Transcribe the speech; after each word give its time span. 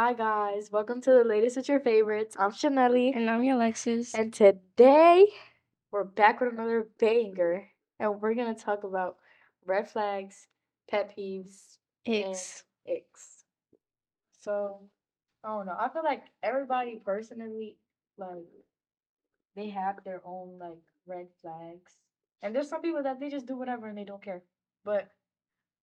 Hi 0.00 0.14
guys, 0.14 0.72
welcome 0.72 1.02
to 1.02 1.10
the 1.10 1.24
latest 1.24 1.58
with 1.58 1.68
your 1.68 1.78
favorites. 1.78 2.34
I'm 2.38 2.52
Chanelli, 2.52 3.14
And 3.14 3.28
I'm 3.28 3.44
your 3.44 3.56
Alexis. 3.56 4.14
and 4.14 4.32
today 4.32 5.28
we're 5.90 6.04
back 6.04 6.40
with 6.40 6.54
another 6.54 6.88
banger, 6.98 7.68
and 7.98 8.18
we're 8.18 8.32
gonna 8.32 8.54
talk 8.54 8.82
about 8.82 9.18
red 9.66 9.90
flags, 9.90 10.48
pet 10.88 11.14
peeves, 11.14 11.76
X. 12.06 12.64
icks. 12.88 13.44
So, 14.32 14.88
I 15.44 15.48
don't 15.48 15.66
know. 15.66 15.76
I 15.78 15.90
feel 15.90 16.02
like 16.02 16.24
everybody 16.42 16.96
personally, 17.04 17.76
like, 18.16 18.48
they 19.54 19.68
have 19.68 20.02
their 20.02 20.22
own 20.24 20.58
like 20.58 20.80
red 21.04 21.28
flags, 21.42 21.98
and 22.40 22.56
there's 22.56 22.70
some 22.70 22.80
people 22.80 23.02
that 23.02 23.20
they 23.20 23.28
just 23.28 23.44
do 23.44 23.54
whatever 23.54 23.88
and 23.88 23.98
they 23.98 24.04
don't 24.04 24.22
care. 24.24 24.44
But 24.82 25.12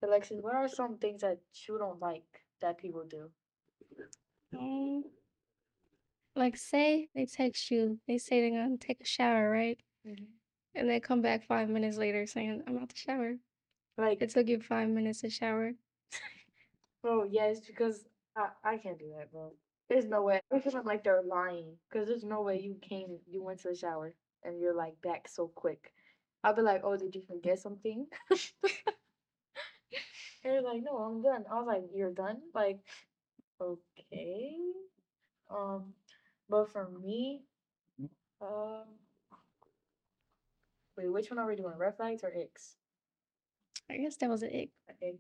Alexis, 0.02 0.42
what 0.42 0.56
are 0.56 0.68
some 0.68 0.98
things 0.98 1.22
that 1.22 1.38
you 1.68 1.78
don't 1.78 2.02
like 2.02 2.42
that 2.62 2.80
people 2.80 3.06
do? 3.08 3.30
Um, 4.58 5.04
like 6.36 6.56
say 6.58 7.10
they 7.16 7.26
text 7.26 7.72
you, 7.72 8.00
they 8.08 8.18
say 8.18 8.42
they're 8.42 8.62
gonna 8.64 8.78
take 8.78 9.02
a 9.02 9.06
shower, 9.06 9.50
right? 9.50 9.80
And 10.76 10.90
they 10.90 11.00
come 11.00 11.22
back 11.22 11.46
five 11.48 11.70
minutes 11.70 11.98
later 11.98 12.28
saying, 12.28 12.64
I'm 12.68 12.78
out 12.78 12.90
the 12.90 12.96
shower. 12.96 13.36
Like, 13.98 14.22
It 14.22 14.30
took 14.30 14.48
you 14.48 14.62
five 14.62 14.90
minutes 14.90 15.22
to 15.22 15.30
shower. 15.30 15.72
bro, 17.02 17.28
it's 17.32 17.62
because 17.62 18.06
I, 18.36 18.50
I 18.64 18.78
can't 18.78 19.00
do 19.00 19.12
that, 19.18 19.32
bro. 19.32 19.54
There's 19.90 20.06
no 20.06 20.22
way. 20.22 20.42
I 20.54 20.60
feel 20.60 20.84
like 20.84 21.04
they're 21.04 21.24
lying, 21.24 21.78
because 21.90 22.08
there's 22.08 22.24
no 22.24 22.42
way 22.42 22.60
you 22.60 22.76
came, 22.82 23.18
you 23.28 23.42
went 23.42 23.60
to 23.62 23.70
the 23.70 23.76
shower, 23.76 24.14
and 24.44 24.60
you're 24.60 24.76
like 24.76 25.02
back 25.02 25.28
so 25.28 25.48
quick. 25.56 25.94
I'll 26.44 26.54
be 26.54 26.62
like, 26.62 26.82
oh, 26.84 26.96
did 26.96 27.16
you 27.16 27.24
forget 27.28 27.58
something? 27.60 28.06
and 28.30 28.40
you're 30.44 30.62
like, 30.62 30.84
no, 30.84 30.98
I'm 30.98 31.22
done. 31.24 31.46
I 31.52 31.56
was 31.56 31.66
like, 31.68 31.84
you're 31.96 32.14
done? 32.14 32.38
Like, 32.54 32.80
okay. 33.62 34.56
Um, 35.50 35.94
but 36.50 36.70
for 36.72 36.90
me, 37.04 37.42
um, 38.42 38.84
wait, 40.98 41.12
which 41.12 41.30
one 41.30 41.40
are 41.40 41.48
we 41.48 41.56
doing? 41.56 41.78
Red 41.78 41.96
flags 41.98 42.24
or 42.24 42.32
X? 42.36 42.76
I 43.90 43.98
guess 43.98 44.18
that 44.18 44.30
was 44.30 44.44
an 44.44 44.50
ick. 44.54 44.70
I 44.90 44.94
think 44.94 45.20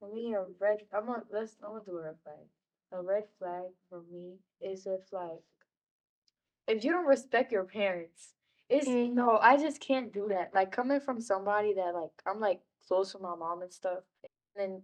for 0.00 0.12
me 0.12 0.34
a 0.34 0.44
red 0.58 0.78
I'm 0.92 1.06
gonna 1.06 1.22
let's 1.30 1.56
I'm 1.62 1.72
gonna 1.72 1.84
do 1.84 1.98
a 1.98 2.02
red 2.02 2.16
flag. 2.22 2.46
A 2.92 3.02
red 3.02 3.24
flag 3.38 3.64
for 3.88 4.02
me 4.10 4.38
is 4.60 4.86
a 4.86 4.98
flag. 5.10 5.38
if 6.66 6.84
you 6.84 6.90
don't 6.92 7.06
respect 7.06 7.52
your 7.52 7.64
parents, 7.64 8.34
it's 8.68 8.88
Mhm. 8.88 9.12
no, 9.14 9.38
I 9.38 9.56
just 9.56 9.80
can't 9.80 10.12
do 10.12 10.28
that. 10.28 10.54
Like 10.54 10.72
coming 10.72 11.00
from 11.00 11.20
somebody 11.20 11.74
that 11.74 11.94
like 11.94 12.22
I'm 12.26 12.40
like 12.40 12.62
close 12.86 13.12
with 13.14 13.22
my 13.22 13.34
mom 13.34 13.62
and 13.62 13.72
stuff, 13.72 14.04
and 14.56 14.82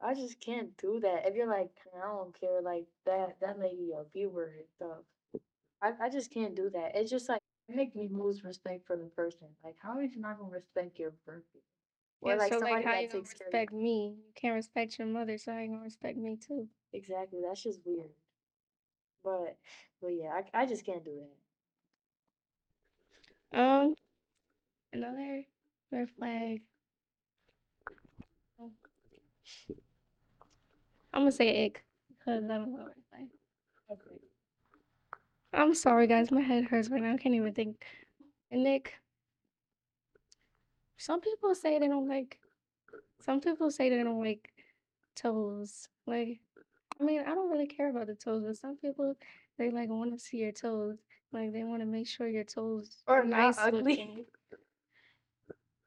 I 0.00 0.14
just 0.14 0.40
can't 0.40 0.76
do 0.78 1.00
that. 1.00 1.26
If 1.26 1.34
you're 1.34 1.48
like, 1.48 1.70
I 1.96 2.06
don't 2.06 2.38
care, 2.38 2.60
like 2.62 2.86
that 3.06 3.36
that 3.40 3.58
lady 3.58 3.92
a 3.96 4.04
viewer 4.12 4.52
and 4.58 4.68
stuff. 4.76 4.98
I, 5.82 5.92
I 6.06 6.10
just 6.10 6.30
can't 6.32 6.54
do 6.54 6.70
that. 6.70 6.92
It's 6.94 7.10
just 7.10 7.28
like 7.28 7.40
it 7.68 7.76
makes 7.76 7.94
me 7.94 8.08
lose 8.10 8.44
respect 8.44 8.86
for 8.86 8.96
the 8.96 9.06
person. 9.06 9.48
Like 9.64 9.76
how 9.80 10.00
is 10.00 10.14
you 10.14 10.20
not 10.20 10.38
gonna 10.38 10.50
respect 10.52 10.98
your 10.98 11.12
birthday? 11.26 11.60
Or 12.20 12.30
Yeah, 12.30 12.36
like 12.36 12.52
so 12.52 12.58
somebody 12.58 12.74
like 12.76 12.84
how 12.84 12.98
you 13.00 13.08
gonna 13.08 13.20
you. 13.20 13.26
respect 13.30 13.72
me? 13.72 14.14
You 14.18 14.32
can't 14.34 14.54
respect 14.54 14.98
your 14.98 15.08
mother, 15.08 15.38
so 15.38 15.52
how 15.52 15.58
you 15.60 15.68
gonna 15.68 15.82
respect 15.82 16.18
me 16.18 16.36
too? 16.36 16.68
Exactly. 16.92 17.40
That's 17.46 17.62
just 17.62 17.80
weird. 17.84 18.10
But 19.22 19.56
but 20.00 20.08
yeah, 20.08 20.30
I 20.54 20.62
I 20.62 20.66
just 20.66 20.84
can't 20.86 21.04
do 21.04 21.20
that. 23.52 23.58
Um, 23.58 23.94
another 24.92 25.44
red 25.90 26.10
flag. 26.10 26.62
Oh, 28.60 28.70
I'm 31.16 31.22
gonna 31.22 31.32
say 31.32 31.64
ick 31.64 31.82
because 32.10 32.44
I 32.44 32.48
don't 32.58 32.72
know 32.72 32.84
red 32.84 32.96
flag. 33.10 33.28
Okay. 33.90 34.20
I'm 35.54 35.74
sorry 35.74 36.06
guys, 36.06 36.30
my 36.30 36.42
head 36.42 36.64
hurts 36.64 36.90
right 36.90 37.00
now. 37.00 37.14
I 37.14 37.16
can't 37.16 37.34
even 37.34 37.54
think. 37.54 37.82
And 38.50 38.62
Nick, 38.62 38.92
some 40.98 41.22
people 41.22 41.54
say 41.54 41.78
they 41.78 41.88
don't 41.88 42.06
like 42.06 42.38
some 43.22 43.40
people 43.40 43.70
say 43.70 43.88
they 43.88 44.02
don't 44.02 44.22
like 44.22 44.50
toes. 45.16 45.88
Like 46.06 46.38
I 47.00 47.04
mean, 47.04 47.22
I 47.22 47.34
don't 47.34 47.50
really 47.50 47.66
care 47.66 47.88
about 47.88 48.08
the 48.08 48.14
toes, 48.14 48.44
but 48.46 48.58
some 48.58 48.76
people 48.76 49.14
they 49.56 49.70
like 49.70 49.88
want 49.88 50.12
to 50.12 50.18
see 50.22 50.36
your 50.36 50.52
toes. 50.52 50.98
Like 51.32 51.50
they 51.54 51.64
want 51.64 51.80
to 51.80 51.86
make 51.86 52.08
sure 52.08 52.28
your 52.28 52.44
toes 52.44 53.02
Or 53.06 53.20
are 53.22 53.24
not 53.24 53.38
nice 53.38 53.58
ugly. 53.58 53.80
looking. 53.80 54.24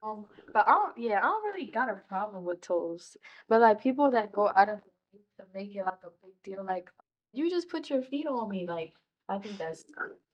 Um, 0.01 0.27
but 0.53 0.65
I 0.65 0.71
don't. 0.71 0.97
Yeah, 0.97 1.17
I 1.19 1.23
don't 1.23 1.43
really 1.43 1.65
got 1.69 1.89
a 1.89 1.95
problem 2.07 2.45
with 2.45 2.61
toes. 2.61 3.17
But 3.49 3.59
like 3.59 3.81
people 3.81 4.09
that 4.11 4.31
go 4.31 4.47
out 4.47 4.69
of 4.69 4.79
their 4.79 4.79
way 4.79 4.98
to 5.37 5.45
make 5.53 5.75
it 5.75 5.85
like 5.85 6.03
a 6.03 6.09
big 6.23 6.33
deal, 6.43 6.63
like 6.65 6.89
you 7.33 7.49
just 7.49 7.69
put 7.69 7.89
your 7.89 8.01
feet 8.01 8.27
on 8.27 8.49
me. 8.49 8.67
Like 8.67 8.93
I 9.27 9.37
think 9.39 9.57
that's 9.57 9.85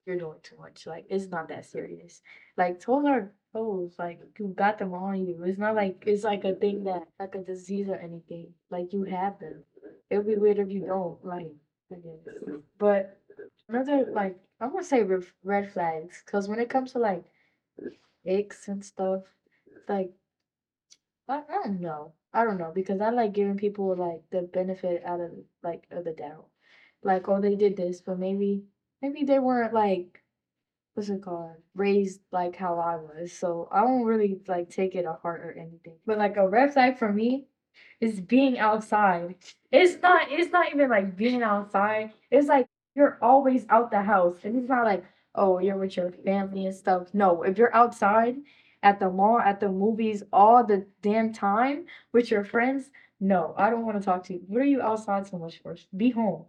you're 0.05 0.17
doing 0.17 0.39
too 0.43 0.57
much. 0.57 0.85
Like 0.87 1.05
it's 1.09 1.27
not 1.27 1.49
that 1.49 1.65
serious. 1.65 2.21
Like 2.57 2.79
toes 2.79 3.05
are 3.05 3.31
toes. 3.53 3.95
Like 3.97 4.19
you 4.39 4.47
got 4.55 4.79
them 4.79 4.93
on 4.93 5.25
you. 5.25 5.43
It's 5.43 5.59
not 5.59 5.75
like 5.75 6.03
it's 6.05 6.23
like 6.23 6.43
a 6.45 6.53
thing 6.55 6.83
that 6.85 7.03
like 7.19 7.35
a 7.35 7.39
disease 7.39 7.89
or 7.89 7.95
anything. 7.95 8.53
Like 8.69 8.93
you 8.93 9.03
have 9.03 9.39
them. 9.39 9.63
It 10.09 10.17
would 10.17 10.27
be 10.27 10.35
weird 10.35 10.59
if 10.59 10.69
you 10.69 10.85
don't. 10.85 11.23
Like 11.25 11.51
I 11.91 11.95
guess. 11.95 12.55
But 12.77 13.17
another 13.69 14.07
like 14.11 14.37
I'm 14.59 14.71
gonna 14.71 14.83
say 14.83 15.03
red 15.43 15.71
flags 15.71 16.21
because 16.25 16.47
when 16.47 16.59
it 16.59 16.69
comes 16.69 16.93
to 16.93 16.99
like 16.99 17.23
icks 18.25 18.67
and 18.67 18.83
stuff, 18.83 19.23
like 19.87 20.11
I, 21.27 21.37
I 21.49 21.53
don't 21.63 21.81
know. 21.81 22.13
I 22.35 22.43
don't 22.43 22.57
know 22.57 22.71
because 22.75 22.99
I 23.01 23.09
like 23.09 23.33
giving 23.33 23.57
people 23.57 23.95
like 23.95 24.21
the 24.29 24.41
benefit 24.41 25.03
out 25.05 25.21
of 25.21 25.31
like 25.63 25.85
of 25.89 26.03
the 26.03 26.11
doubt. 26.11 26.47
Like, 27.01 27.29
oh, 27.29 27.39
they 27.39 27.55
did 27.55 27.77
this, 27.77 28.01
but 28.01 28.19
maybe 28.19 28.63
maybe 29.01 29.23
they 29.23 29.39
weren't 29.39 29.73
like 29.73 30.21
what's 30.93 31.09
it 31.09 31.21
called 31.21 31.55
raised 31.75 32.19
like 32.31 32.55
how 32.55 32.79
I 32.79 32.97
was. 32.97 33.31
So 33.31 33.69
I 33.71 33.81
don't 33.81 34.03
really 34.03 34.39
like 34.47 34.69
take 34.69 34.95
it 34.95 35.05
heart 35.05 35.41
or 35.41 35.53
anything. 35.57 35.97
But 36.05 36.17
like 36.17 36.35
a 36.37 36.47
red 36.47 36.73
flag 36.73 36.97
for 36.97 37.11
me 37.11 37.45
is 38.01 38.19
being 38.19 38.59
outside. 38.59 39.35
It's 39.71 40.01
not. 40.01 40.27
It's 40.29 40.51
not 40.51 40.73
even 40.73 40.89
like 40.89 41.15
being 41.15 41.41
outside. 41.41 42.11
It's 42.31 42.47
like 42.47 42.67
you're 42.95 43.17
always 43.21 43.65
out 43.69 43.91
the 43.91 44.01
house, 44.01 44.37
and 44.43 44.57
it's 44.57 44.69
not 44.69 44.85
like 44.85 45.05
oh 45.35 45.59
you're 45.59 45.77
with 45.77 45.95
your 45.95 46.11
family 46.11 46.65
and 46.65 46.75
stuff. 46.75 47.13
No, 47.13 47.43
if 47.43 47.57
you're 47.57 47.75
outside 47.75 48.35
at 48.85 48.99
the 48.99 49.09
mall, 49.09 49.39
at 49.39 49.59
the 49.59 49.67
movies, 49.67 50.23
all 50.31 50.63
the 50.63 50.85
damn 51.01 51.33
time 51.33 51.85
with 52.13 52.29
your 52.31 52.45
friends, 52.45 52.91
no, 53.19 53.55
I 53.57 53.71
don't 53.71 53.85
want 53.85 53.99
to 53.99 54.05
talk 54.05 54.23
to 54.25 54.33
you. 54.33 54.41
What 54.47 54.61
are 54.61 54.65
you 54.65 54.81
outside 54.81 55.25
so 55.27 55.39
much 55.39 55.59
for? 55.61 55.75
Be 55.97 56.11
home. 56.11 56.45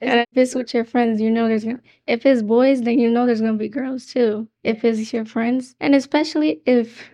And 0.00 0.20
if 0.20 0.28
it's 0.36 0.54
with 0.54 0.72
your 0.72 0.84
friends, 0.84 1.20
you 1.20 1.30
know 1.30 1.48
there's 1.48 1.64
gonna 1.64 1.80
if 2.06 2.24
it's 2.24 2.42
boys, 2.42 2.82
then 2.82 3.00
you 3.00 3.10
know 3.10 3.26
there's 3.26 3.40
gonna 3.40 3.54
be 3.58 3.68
girls 3.68 4.06
too. 4.06 4.46
If 4.62 4.84
it's 4.84 5.12
your 5.12 5.24
friends, 5.24 5.74
and 5.80 5.96
especially 5.96 6.62
if 6.64 7.10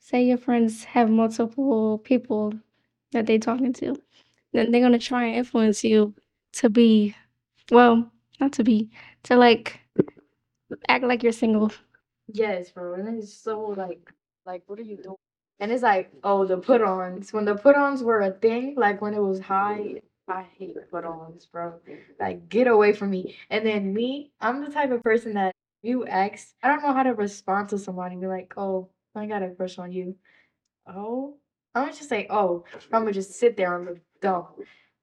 say 0.00 0.24
your 0.24 0.38
friends 0.38 0.82
have 0.84 1.08
multiple 1.08 1.98
people 1.98 2.52
that 3.12 3.26
they 3.26 3.38
talking 3.38 3.72
to, 3.74 3.94
then 4.52 4.72
they're 4.72 4.82
gonna 4.82 4.98
try 4.98 5.26
and 5.26 5.36
influence 5.36 5.84
you 5.84 6.14
to 6.54 6.68
be 6.68 7.14
well, 7.70 8.10
not 8.40 8.52
to 8.54 8.64
be 8.64 8.90
to 9.24 9.36
like 9.36 9.80
act 10.88 11.04
like 11.04 11.22
you're 11.22 11.32
single. 11.32 11.70
Yes, 12.32 12.70
bro. 12.70 12.94
And 12.94 13.18
it's 13.18 13.34
so 13.34 13.60
like, 13.60 14.12
like, 14.46 14.62
what 14.66 14.78
are 14.78 14.82
you 14.82 14.96
doing? 14.96 15.16
And 15.60 15.70
it's 15.72 15.82
like, 15.82 16.12
oh, 16.24 16.46
the 16.46 16.58
put-ons. 16.58 17.32
When 17.32 17.44
the 17.44 17.54
put-ons 17.54 18.02
were 18.02 18.20
a 18.20 18.30
thing, 18.32 18.74
like 18.76 19.00
when 19.00 19.14
it 19.14 19.20
was 19.20 19.40
high, 19.40 20.02
I 20.28 20.46
hate 20.58 20.76
put-ons, 20.90 21.46
bro. 21.46 21.80
Like, 22.20 22.48
get 22.48 22.66
away 22.66 22.92
from 22.92 23.10
me. 23.10 23.36
And 23.50 23.66
then 23.66 23.92
me, 23.92 24.32
I'm 24.40 24.64
the 24.64 24.70
type 24.70 24.90
of 24.90 25.02
person 25.02 25.34
that 25.34 25.54
you 25.82 26.06
ask, 26.06 26.48
I 26.62 26.68
don't 26.68 26.82
know 26.82 26.92
how 26.92 27.02
to 27.02 27.14
respond 27.14 27.68
to 27.70 27.78
somebody. 27.78 28.16
Be 28.16 28.26
like, 28.26 28.54
oh, 28.56 28.90
I 29.14 29.26
got 29.26 29.42
a 29.42 29.50
crush 29.50 29.78
on 29.78 29.92
you. 29.92 30.16
Oh, 30.86 31.36
I'm 31.74 31.84
gonna 31.84 31.96
just 31.96 32.08
say, 32.08 32.26
oh, 32.30 32.64
I'm 32.92 33.02
gonna 33.02 33.12
just 33.12 33.32
sit 33.34 33.56
there 33.56 33.76
and 33.76 33.86
look 33.86 33.98
dumb. 34.20 34.46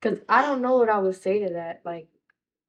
Cause 0.01 0.19
I 0.29 0.41
don't 0.43 0.61
know 0.61 0.77
what 0.77 0.89
I 0.89 0.99
would 0.99 1.15
say 1.21 1.39
to 1.45 1.53
that. 1.55 1.81
Like, 1.85 2.07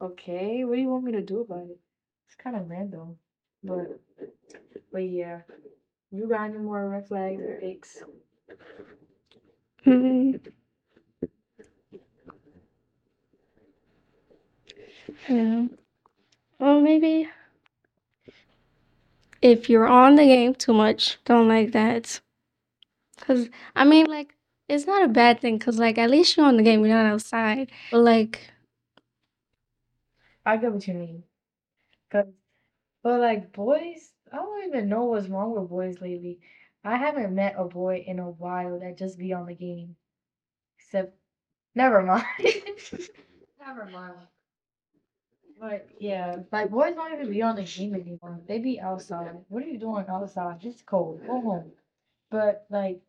okay, 0.01 0.65
what 0.65 0.77
do 0.77 0.81
you 0.83 0.89
want 0.89 1.05
me 1.05 1.13
to 1.13 1.23
do 1.23 1.41
about 1.41 1.65
it? 1.71 1.79
It's 2.27 2.35
kind 2.37 2.56
of 2.56 2.69
random, 2.69 3.17
but. 3.62 4.01
But 4.93 5.03
yeah, 5.03 5.41
you 6.11 6.29
got 6.29 6.51
any 6.51 6.59
more 6.59 6.89
red 6.89 7.07
flags 7.07 7.43
or 7.43 7.61
icks? 7.62 8.03
Mm. 9.87 10.41
Yeah. 15.29 15.67
Well, 16.59 16.81
maybe 16.81 17.29
if 19.41 19.71
you're 19.71 19.87
on 19.87 20.17
the 20.17 20.25
game 20.25 20.55
too 20.55 20.75
much, 20.75 21.19
don't 21.25 21.49
like 21.49 21.73
that. 21.73 22.21
Cause 23.19 23.49
I 23.77 23.85
mean, 23.85 24.06
like, 24.06 24.35
it's 24.69 24.87
not 24.87 25.05
a 25.05 25.09
bad 25.09 25.41
thing. 25.41 25.59
Cause 25.59 25.79
like, 25.79 25.99
at 25.99 26.11
least 26.11 26.37
you're 26.37 26.47
on 26.47 26.56
the 26.56 26.63
game. 26.63 26.85
You're 26.85 27.03
not 27.03 27.13
outside. 27.13 27.71
But 27.91 28.01
like, 28.01 28.51
I 30.45 30.56
get 30.56 30.73
what 30.73 30.87
you 30.87 30.95
mean. 30.95 31.23
Cause, 32.11 32.27
but 33.02 33.20
like 33.20 33.52
boys, 33.52 34.12
I 34.32 34.37
don't 34.37 34.69
even 34.69 34.88
know 34.88 35.05
what's 35.05 35.29
wrong 35.29 35.58
with 35.58 35.70
boys 35.70 36.00
lately. 36.00 36.41
I 36.85 36.97
haven't 36.97 37.35
met 37.35 37.56
a 37.58 37.64
boy 37.64 38.05
in 38.06 38.19
a 38.19 38.31
while 38.31 38.81
that 38.81 38.99
just 38.99 39.19
be 39.19 39.32
on 39.32 39.47
the 39.47 39.55
game. 39.55 39.97
Except, 40.79 41.14
never 41.75 42.02
mind. 42.02 42.25
Never 43.61 43.85
mind. 43.87 44.14
But 45.61 45.88
yeah, 45.99 46.37
like 46.50 46.70
boys 46.70 46.94
don't 46.94 47.12
even 47.12 47.31
be 47.31 47.43
on 47.43 47.56
the 47.56 47.64
game 47.64 47.94
anymore. 47.94 48.41
They 48.49 48.58
be 48.58 48.81
outside. 48.81 49.37
What 49.49 49.62
are 49.62 49.67
you 49.67 49.79
doing 49.79 50.06
outside? 50.08 50.61
It's 50.62 50.81
cold. 50.82 51.20
Go 51.26 51.41
home. 51.43 51.73
But 52.31 52.67
like, 52.70 53.03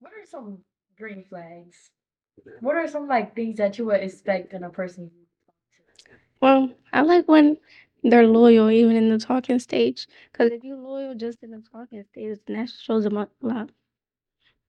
what 0.00 0.12
are 0.12 0.26
some 0.26 0.58
green 0.98 1.24
flags? 1.28 1.90
What 2.60 2.74
are 2.74 2.88
some 2.88 3.06
like 3.06 3.36
things 3.36 3.58
that 3.58 3.78
you 3.78 3.86
would 3.86 4.00
expect 4.00 4.52
in 4.52 4.64
a 4.64 4.70
person? 4.70 5.10
Well, 6.40 6.70
I 6.92 7.02
like 7.02 7.28
when 7.28 7.58
they're 8.04 8.26
loyal 8.28 8.70
even 8.70 8.96
in 8.96 9.10
the 9.10 9.18
talking 9.18 9.58
stage. 9.58 10.06
Cause 10.34 10.50
if 10.52 10.64
you're 10.64 10.76
loyal 10.76 11.14
just 11.16 11.42
in 11.42 11.50
the 11.52 11.62
talking 11.72 12.04
stage, 12.04 12.38
then 12.46 12.56
that 12.58 12.70
shows 12.70 13.04
them 13.04 13.16
a 13.16 13.28
lot. 13.42 13.70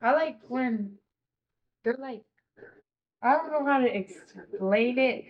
I 0.02 0.14
like 0.14 0.40
when 0.50 1.00
they're 1.84 1.98
like, 2.00 2.24
I 3.22 3.34
don't 3.38 3.52
know 3.52 3.66
how 3.66 3.80
to 3.80 3.96
explain 3.98 5.00
it, 5.00 5.26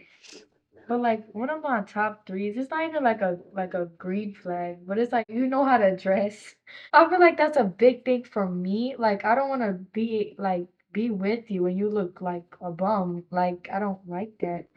but 0.88 1.02
like 1.02 1.26
one 1.34 1.50
of 1.50 1.64
my 1.64 1.82
top 1.82 2.28
threes, 2.28 2.56
it's 2.58 2.70
not 2.72 2.88
even 2.90 3.04
like 3.04 3.22
a 3.22 3.40
like 3.54 3.74
a 3.76 3.86
green 3.98 4.34
flag, 4.36 4.86
but 4.88 4.98
it's 5.00 5.12
like 5.12 5.26
you 5.30 5.48
know 5.48 5.66
how 5.66 5.78
to 5.78 5.96
dress. 5.96 6.56
I 6.94 7.10
feel 7.10 7.20
like 7.20 7.38
that's 7.38 7.58
a 7.58 7.64
big 7.66 8.06
thing 8.06 8.24
for 8.24 8.48
me. 8.50 8.96
Like 8.98 9.26
I 9.26 9.36
don't 9.36 9.50
want 9.50 9.62
to 9.64 9.74
be 9.74 10.36
like 10.40 10.68
be 10.94 11.10
with 11.12 11.52
you 11.52 11.68
and 11.68 11.78
you 11.78 11.90
look 11.90 12.22
like 12.22 12.56
a 12.62 12.72
bum. 12.72 13.24
Like 13.32 13.70
I 13.74 13.80
don't 13.80 14.08
like 14.08 14.34
that. 14.42 14.68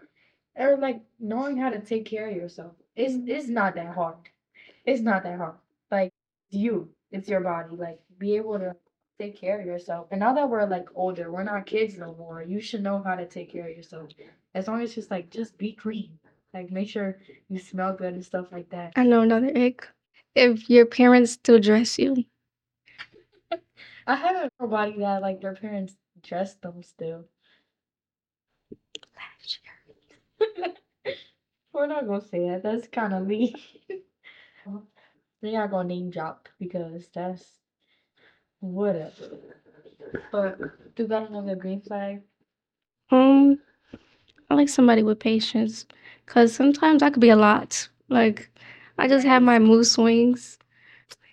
Or 0.57 0.77
like 0.79 1.03
knowing 1.21 1.59
how 1.59 1.71
to 1.71 1.81
take 1.81 2.07
care 2.07 2.29
of 2.29 2.37
yourself. 2.37 2.75
It's 2.99 3.15
it's 3.29 3.49
not 3.49 3.77
that 3.77 3.95
hard. 3.95 4.17
It's 4.85 5.01
not 5.01 5.23
that 5.23 5.39
hard. 5.39 5.55
Like 5.89 6.13
you, 6.51 6.89
it's 7.13 7.29
your 7.29 7.41
body. 7.41 7.77
Like 7.77 8.01
be 8.19 8.35
able 8.35 8.59
to 8.59 8.75
take 9.21 9.41
care 9.41 9.61
of 9.61 9.67
yourself. 9.67 10.09
And 10.11 10.19
now 10.19 10.35
that 10.35 10.51
we're 10.51 10.67
like 10.67 10.89
older, 10.97 11.31
we're 11.31 11.45
not 11.45 11.65
kids 11.67 11.97
no 11.97 12.17
more. 12.17 12.43
You 12.43 12.61
should 12.61 12.83
know 12.83 13.01
how 13.01 13.15
to 13.15 13.25
take 13.25 13.53
care 13.53 13.69
of 13.69 13.77
yourself. 13.77 14.11
As 14.53 14.67
long 14.67 14.83
as 14.83 14.97
just 14.97 15.13
like 15.13 15.31
just 15.31 15.57
be 15.57 15.73
clean. 15.75 16.19
Like 16.53 16.73
make 16.73 16.89
sure 16.89 17.19
you 17.49 17.61
smell 17.61 17.95
good 17.95 18.15
and 18.15 18.25
stuff 18.25 18.51
like 18.51 18.69
that. 18.71 18.95
I 18.97 19.05
know 19.05 19.21
another 19.21 19.57
ick. 19.57 19.87
If 20.35 20.69
your 20.69 20.87
parents 20.87 21.33
still 21.33 21.61
dress 21.61 22.01
you. 22.01 22.25
I 24.09 24.17
haven't 24.17 24.53
nobody 24.59 24.99
that 24.99 25.23
like 25.23 25.41
their 25.41 25.55
parents 25.55 25.95
dress 26.21 26.55
them 26.55 26.83
still. 26.83 27.27
Last 29.15 29.61
year. 29.63 30.75
We're 31.79 31.87
not 31.87 32.09
gonna 32.09 32.21
say 32.21 32.49
that. 32.49 32.65
That's 32.65 32.89
kind 32.89 33.15
of 33.15 33.25
mean. 33.25 33.55
They're 35.41 35.53
not 35.53 35.71
gonna 35.71 35.87
name 35.87 36.11
drop 36.11 36.49
because 36.59 37.09
that's 37.15 37.61
whatever. 38.59 39.39
But 40.33 40.59
do 40.97 41.05
you 41.05 41.09
got 41.09 41.31
another 41.31 41.55
green 41.55 41.81
flag? 41.81 42.23
Um, 43.13 43.61
I 44.51 44.55
like 44.55 44.69
somebody 44.69 45.05
with 45.05 45.21
patience. 45.21 45.87
Cause 46.27 46.53
sometimes 46.53 47.03
I 47.03 47.11
could 47.11 47.21
be 47.21 47.31
a 47.31 47.37
lot. 47.37 47.89
Like 48.09 48.51
I 48.99 49.07
just 49.07 49.25
have 49.25 49.43
my 49.43 49.61
mood 49.61 49.87
swings. 49.87 50.59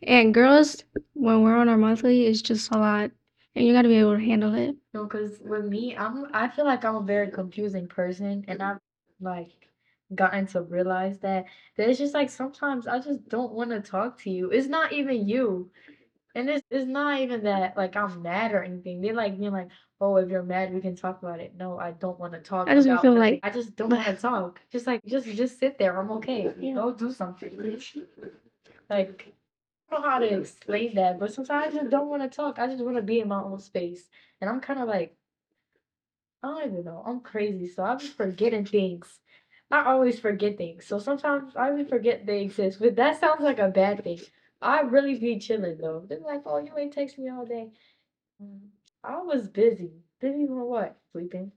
And 0.04 0.32
girls, 0.32 0.84
when 1.16 1.42
we're 1.42 1.58
on 1.58 1.70
our 1.70 1.78
monthly, 1.78 2.28
it's 2.28 2.44
just 2.44 2.72
a 2.72 2.78
lot. 2.78 3.10
And 3.56 3.66
you 3.66 3.74
gotta 3.74 3.88
be 3.88 3.96
able 3.96 4.16
to 4.16 4.24
handle 4.24 4.54
it. 4.54 4.76
No, 4.94 5.06
because 5.06 5.40
with 5.40 5.66
me, 5.66 5.98
I'm 5.98 6.28
I 6.34 6.50
feel 6.50 6.66
like 6.66 6.86
I'm 6.86 6.98
a 6.98 7.02
very 7.02 7.32
confusing 7.32 7.88
person, 7.88 8.46
and 8.48 8.62
I'm 8.62 8.80
like 9.20 9.65
gotten 10.14 10.46
to 10.48 10.62
realize 10.62 11.18
that 11.20 11.46
that 11.78 11.90
it's 11.90 12.00
just 12.00 12.14
like 12.14 12.30
sometimes 12.30 12.88
I 12.88 13.00
just 13.00 13.28
don't 13.28 13.54
want 13.54 13.72
to 13.72 13.80
talk 13.80 14.20
to 14.22 14.30
you. 14.30 14.52
It's 14.52 14.68
not 14.68 14.94
even 14.94 15.28
you. 15.28 15.72
And 16.36 16.50
it's 16.50 16.66
it's 16.70 16.86
not 16.86 17.22
even 17.22 17.44
that 17.44 17.78
like 17.78 17.96
I'm 17.96 18.22
mad 18.22 18.54
or 18.54 18.62
anything. 18.64 19.02
They 19.02 19.14
like 19.14 19.40
being 19.40 19.54
like, 19.54 19.70
oh, 20.02 20.18
if 20.18 20.30
you're 20.30 20.44
mad, 20.44 20.74
we 20.74 20.82
can 20.82 20.96
talk 20.96 21.24
about 21.24 21.40
it. 21.40 21.54
No, 21.58 21.80
I 21.80 21.92
don't 21.92 22.20
want 22.20 22.34
to 22.34 22.40
talk 22.40 22.68
I 22.68 22.76
just 22.76 22.88
about 22.88 23.02
feel 23.02 23.18
like 23.18 23.40
I 23.42 23.50
just 23.50 23.76
don't 23.76 23.90
want 23.90 24.06
to 24.06 24.16
talk. 24.22 24.60
Just 24.72 24.86
like 24.86 25.04
just 25.06 25.28
just 25.28 25.60
sit 25.60 25.80
there. 25.80 25.98
I'm 25.98 26.12
okay. 26.12 26.54
Yeah. 26.60 26.76
Go 26.76 26.94
do 26.94 27.12
something. 27.12 27.80
Like 28.90 29.34
I 29.90 29.96
don't 29.96 30.04
know 30.04 30.10
how 30.10 30.20
to 30.20 30.40
explain 30.40 30.96
that, 30.96 31.20
but 31.20 31.34
sometimes 31.34 31.74
I 31.74 31.80
just 31.80 31.90
don't 31.92 32.10
want 32.10 32.22
to 32.24 32.30
talk. 32.30 32.60
I 32.60 32.68
just 32.68 32.84
want 32.84 32.98
to 32.98 33.02
be 33.02 33.20
in 33.20 33.28
my 33.28 33.42
own 33.42 33.60
space. 33.60 34.10
And 34.42 34.50
I'm 34.50 34.60
kind 34.60 34.80
of 34.80 34.88
like, 34.88 35.16
I 36.44 36.48
don't 36.48 36.72
even 36.72 36.86
know. 36.86 37.04
I'm 37.06 37.22
crazy, 37.22 37.68
so 37.68 37.84
I 37.84 37.96
be 37.96 38.08
forgetting 38.08 38.66
things. 38.66 39.20
I 39.76 39.92
always 39.92 40.20
forget 40.20 40.58
things. 40.58 40.86
So 40.86 41.00
sometimes 41.00 41.56
I 41.56 41.72
even 41.72 41.88
forget 41.88 42.26
they 42.26 42.42
exist. 42.42 42.80
But 42.80 42.96
that 42.96 43.20
sounds 43.20 43.42
like 43.42 43.60
a 43.60 43.68
bad 43.68 44.04
thing. 44.04 44.20
I 44.62 44.82
really 44.82 45.20
be 45.20 45.38
chilling 45.40 45.78
though. 45.80 46.06
They're 46.08 46.20
like, 46.20 46.44
oh, 46.46 46.60
you 46.60 46.72
ain't 46.78 46.94
text 46.94 47.18
me 47.20 47.30
all 47.30 47.46
day. 47.46 47.70
Mm, 48.42 48.68
I 49.04 49.22
was 49.22 49.50
busy. 49.50 49.92
Busy 50.22 50.48
for 50.48 50.64
what? 50.66 50.98
Sleeping. 51.12 51.52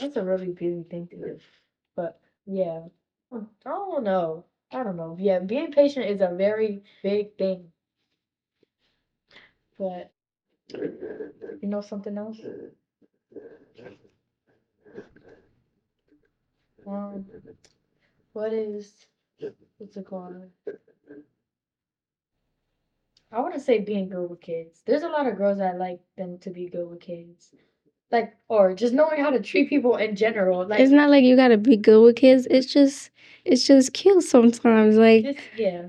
That's 0.00 0.16
a 0.16 0.24
really 0.24 0.52
busy 0.52 0.84
thing 0.90 1.06
to 1.08 1.16
do. 1.16 1.38
But 1.94 2.20
yeah, 2.46 2.80
I 3.32 3.38
don't 3.64 4.04
know. 4.04 4.46
I 4.72 4.82
don't 4.82 4.96
know. 4.96 5.16
Yeah, 5.20 5.38
being 5.38 5.70
patient 5.70 6.06
is 6.06 6.20
a 6.20 6.34
very 6.34 6.82
big 7.02 7.36
thing. 7.36 7.72
But 9.78 10.12
you 10.74 11.68
know 11.68 11.82
something 11.82 12.16
else? 12.18 12.38
Um, 16.86 17.24
what 18.32 18.52
is 18.52 19.06
what's 19.78 19.96
it 19.96 20.06
called? 20.06 20.34
I 23.30 23.40
want 23.40 23.54
to 23.54 23.60
say 23.60 23.80
being 23.80 24.08
good 24.08 24.28
with 24.28 24.40
kids. 24.40 24.82
There's 24.84 25.02
a 25.02 25.08
lot 25.08 25.26
of 25.26 25.36
girls 25.36 25.58
that 25.58 25.78
like 25.78 26.00
them 26.16 26.38
to 26.38 26.50
be 26.50 26.68
good 26.68 26.88
with 26.88 27.00
kids. 27.00 27.54
Like, 28.10 28.36
or 28.48 28.74
just 28.74 28.92
knowing 28.92 29.22
how 29.22 29.30
to 29.30 29.40
treat 29.40 29.70
people 29.70 29.96
in 29.96 30.16
general. 30.16 30.66
Like, 30.66 30.80
It's 30.80 30.92
not 30.92 31.08
like 31.08 31.24
you 31.24 31.34
gotta 31.34 31.56
be 31.56 31.76
good 31.78 32.02
with 32.02 32.16
kids. 32.16 32.46
It's 32.50 32.66
just 32.66 33.10
it's 33.44 33.66
just 33.66 33.94
cute 33.94 34.22
sometimes. 34.22 34.96
Like 34.96 35.24
it's, 35.24 35.40
yeah. 35.56 35.86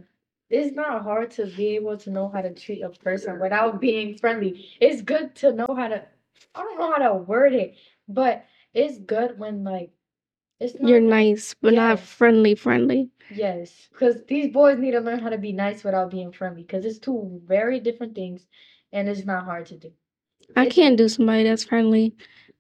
It's 0.50 0.76
not 0.76 1.02
hard 1.02 1.32
to 1.32 1.48
be 1.48 1.76
able 1.76 1.98
to 1.98 2.12
know 2.12 2.30
how 2.30 2.42
to 2.42 2.54
treat 2.54 2.82
a 2.84 2.90
person 2.90 3.40
without 3.40 3.82
being 3.82 4.18
friendly. 4.20 4.70
It's 4.80 5.02
good 5.02 5.36
to 5.38 5.52
know 5.52 5.74
how 5.76 5.88
to, 5.88 6.06
I 6.54 6.60
don't 6.62 6.78
know 6.78 6.92
how 6.92 7.00
to 7.00 7.16
word 7.16 7.54
it, 7.54 7.76
but 8.08 8.46
it's 8.74 9.00
good 9.00 9.40
when, 9.40 9.64
like, 9.64 9.90
it's 10.60 10.76
you're 10.80 11.00
nice, 11.02 11.56
but 11.62 11.74
not 11.74 12.00
yes, 12.00 12.00
friendly 12.00 12.56
friendly. 12.56 13.10
yes. 13.30 13.90
Because 13.92 14.24
these 14.26 14.52
boys 14.52 14.80
need 14.80 14.92
to 14.92 15.00
learn 15.02 15.20
how 15.20 15.30
to 15.30 15.38
be 15.38 15.52
nice 15.54 15.84
without 15.84 16.12
being 16.12 16.32
friendly. 16.32 16.64
Because 16.64 16.86
it's 16.86 17.00
two 17.00 17.42
very 17.46 17.80
different 17.80 18.16
things 18.16 18.48
and 18.92 19.10
it's 19.10 19.26
not 19.26 19.46
hard 19.46 19.66
to 19.68 19.78
do. 19.78 19.92
I 20.56 20.66
It's 20.66 20.68
can't 20.68 20.98
do 20.98 21.08
somebody 21.10 21.44
that's 21.44 21.64
friendly. 21.64 22.16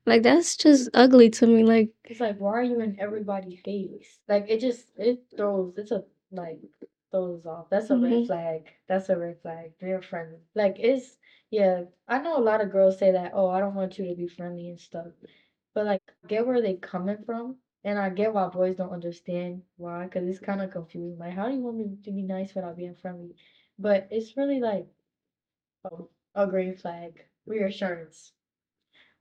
Like 0.05 0.21
that's 0.23 0.57
just 0.57 0.89
ugly 0.93 1.29
to 1.31 1.47
me. 1.47 1.63
Like 1.63 1.89
It's 2.05 2.19
like, 2.21 2.37
why 2.39 2.53
are 2.59 2.63
you 2.63 2.79
in 2.81 2.99
everybody's 2.99 3.59
face? 3.61 4.19
Like, 4.27 4.45
it 4.49 4.59
just, 4.59 4.91
it 4.97 5.23
throws, 5.35 5.77
it's 5.77 5.91
a, 5.91 6.03
like, 6.31 6.61
throws 7.11 7.45
off. 7.45 7.69
That's 7.69 7.89
a 7.89 7.97
red 7.97 8.21
mhm. 8.21 8.25
flag. 8.25 8.69
That's 8.87 9.09
a 9.09 9.17
red 9.17 9.41
flag. 9.41 9.73
They're 9.79 10.01
friendly. 10.01 10.39
Like, 10.55 10.77
it's, 10.79 11.17
yeah, 11.51 11.85
I 12.07 12.19
know 12.19 12.37
a 12.37 12.41
lot 12.41 12.61
of 12.61 12.71
girls 12.71 12.97
say 12.99 13.11
that, 13.11 13.31
oh, 13.33 13.49
I 13.49 13.59
don't 13.59 13.75
want 13.75 13.97
you 13.99 14.07
to 14.07 14.15
be 14.15 14.27
friendly 14.27 14.69
and 14.69 14.79
stuff. 14.79 15.07
But, 15.73 15.85
like, 15.85 16.01
get 16.27 16.45
where 16.47 16.61
they 16.61 16.75
coming 16.75 17.23
from. 17.25 17.57
And 17.85 17.99
I 17.99 18.09
get 18.09 18.33
why 18.33 18.47
boys 18.49 18.75
don't 18.77 18.91
understand 18.91 19.63
why, 19.77 20.05
because 20.05 20.27
it's 20.27 20.39
kind 20.39 20.61
of 20.61 20.71
confusing. 20.71 21.17
Like, 21.19 21.33
how 21.33 21.49
do 21.49 21.55
you 21.55 21.61
want 21.61 21.77
me 21.77 21.97
to 22.03 22.11
be 22.11 22.23
nice 22.23 22.55
without 22.55 22.77
being 22.77 22.95
friendly? 22.95 23.35
But 23.79 24.07
it's 24.11 24.37
really 24.37 24.59
like, 24.59 24.87
oh, 25.91 26.09
a 26.35 26.47
green 26.47 26.75
flag, 26.75 27.25
reassurance 27.45 28.33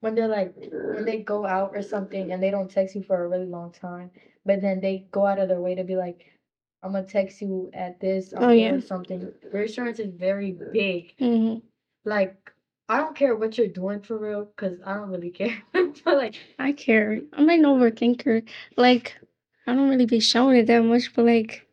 when 0.00 0.14
they're 0.14 0.28
like 0.28 0.54
when 0.72 1.04
they 1.04 1.20
go 1.22 1.46
out 1.46 1.72
or 1.74 1.82
something 1.82 2.32
and 2.32 2.42
they 2.42 2.50
don't 2.50 2.70
text 2.70 2.94
you 2.94 3.02
for 3.02 3.24
a 3.24 3.28
really 3.28 3.46
long 3.46 3.72
time, 3.72 4.10
but 4.44 4.60
then 4.60 4.80
they 4.80 5.06
go 5.12 5.26
out 5.26 5.38
of 5.38 5.48
their 5.48 5.60
way 5.60 5.74
to 5.74 5.84
be 5.84 5.96
like, 5.96 6.38
I'm 6.82 6.92
gonna 6.92 7.06
text 7.06 7.42
you 7.42 7.70
at 7.74 8.00
this, 8.00 8.34
Oh 8.36 8.50
I'm 8.50 8.58
yeah. 8.58 8.80
something. 8.80 9.32
Reassurance 9.52 10.00
is 10.00 10.12
very 10.14 10.52
big. 10.52 11.14
hmm 11.18 11.56
Like, 12.04 12.51
I 12.92 12.98
don't 12.98 13.16
care 13.16 13.34
what 13.34 13.56
you're 13.56 13.68
doing 13.68 14.02
for 14.02 14.18
real, 14.18 14.44
because 14.44 14.78
I 14.84 14.92
don't 14.92 15.08
really 15.08 15.30
care. 15.30 15.62
but 15.72 16.04
like, 16.04 16.34
I 16.58 16.72
care. 16.72 17.20
I'm 17.32 17.48
an 17.48 17.62
overthinker. 17.62 18.46
Like 18.76 19.18
I 19.66 19.74
don't 19.74 19.88
really 19.88 20.04
be 20.04 20.20
showing 20.20 20.58
it 20.58 20.66
that 20.66 20.84
much, 20.84 21.14
but 21.14 21.24
like 21.24 21.66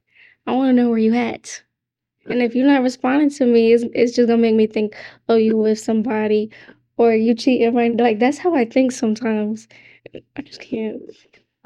I 0.47 0.53
want 0.53 0.69
to 0.69 0.73
know 0.73 0.87
where 0.87 0.97
you 0.97 1.13
at. 1.13 1.61
And 2.27 2.41
if 2.41 2.55
you're 2.55 2.65
not 2.65 2.83
responding 2.83 3.31
to 3.31 3.45
me, 3.45 3.73
it's, 3.73 3.83
it's 3.93 4.15
just 4.15 4.29
gonna 4.29 4.41
make 4.41 4.55
me 4.55 4.65
think, 4.65 4.95
oh, 5.27 5.35
you 5.35 5.57
with 5.57 5.77
somebody, 5.77 6.51
or 6.95 7.13
you 7.13 7.35
cheating. 7.35 7.75
Right? 7.75 7.97
Like 7.97 8.19
that's 8.19 8.37
how 8.37 8.55
I 8.55 8.63
think 8.63 8.93
sometimes. 8.93 9.67
I 10.37 10.41
just 10.41 10.61
can't. 10.61 11.01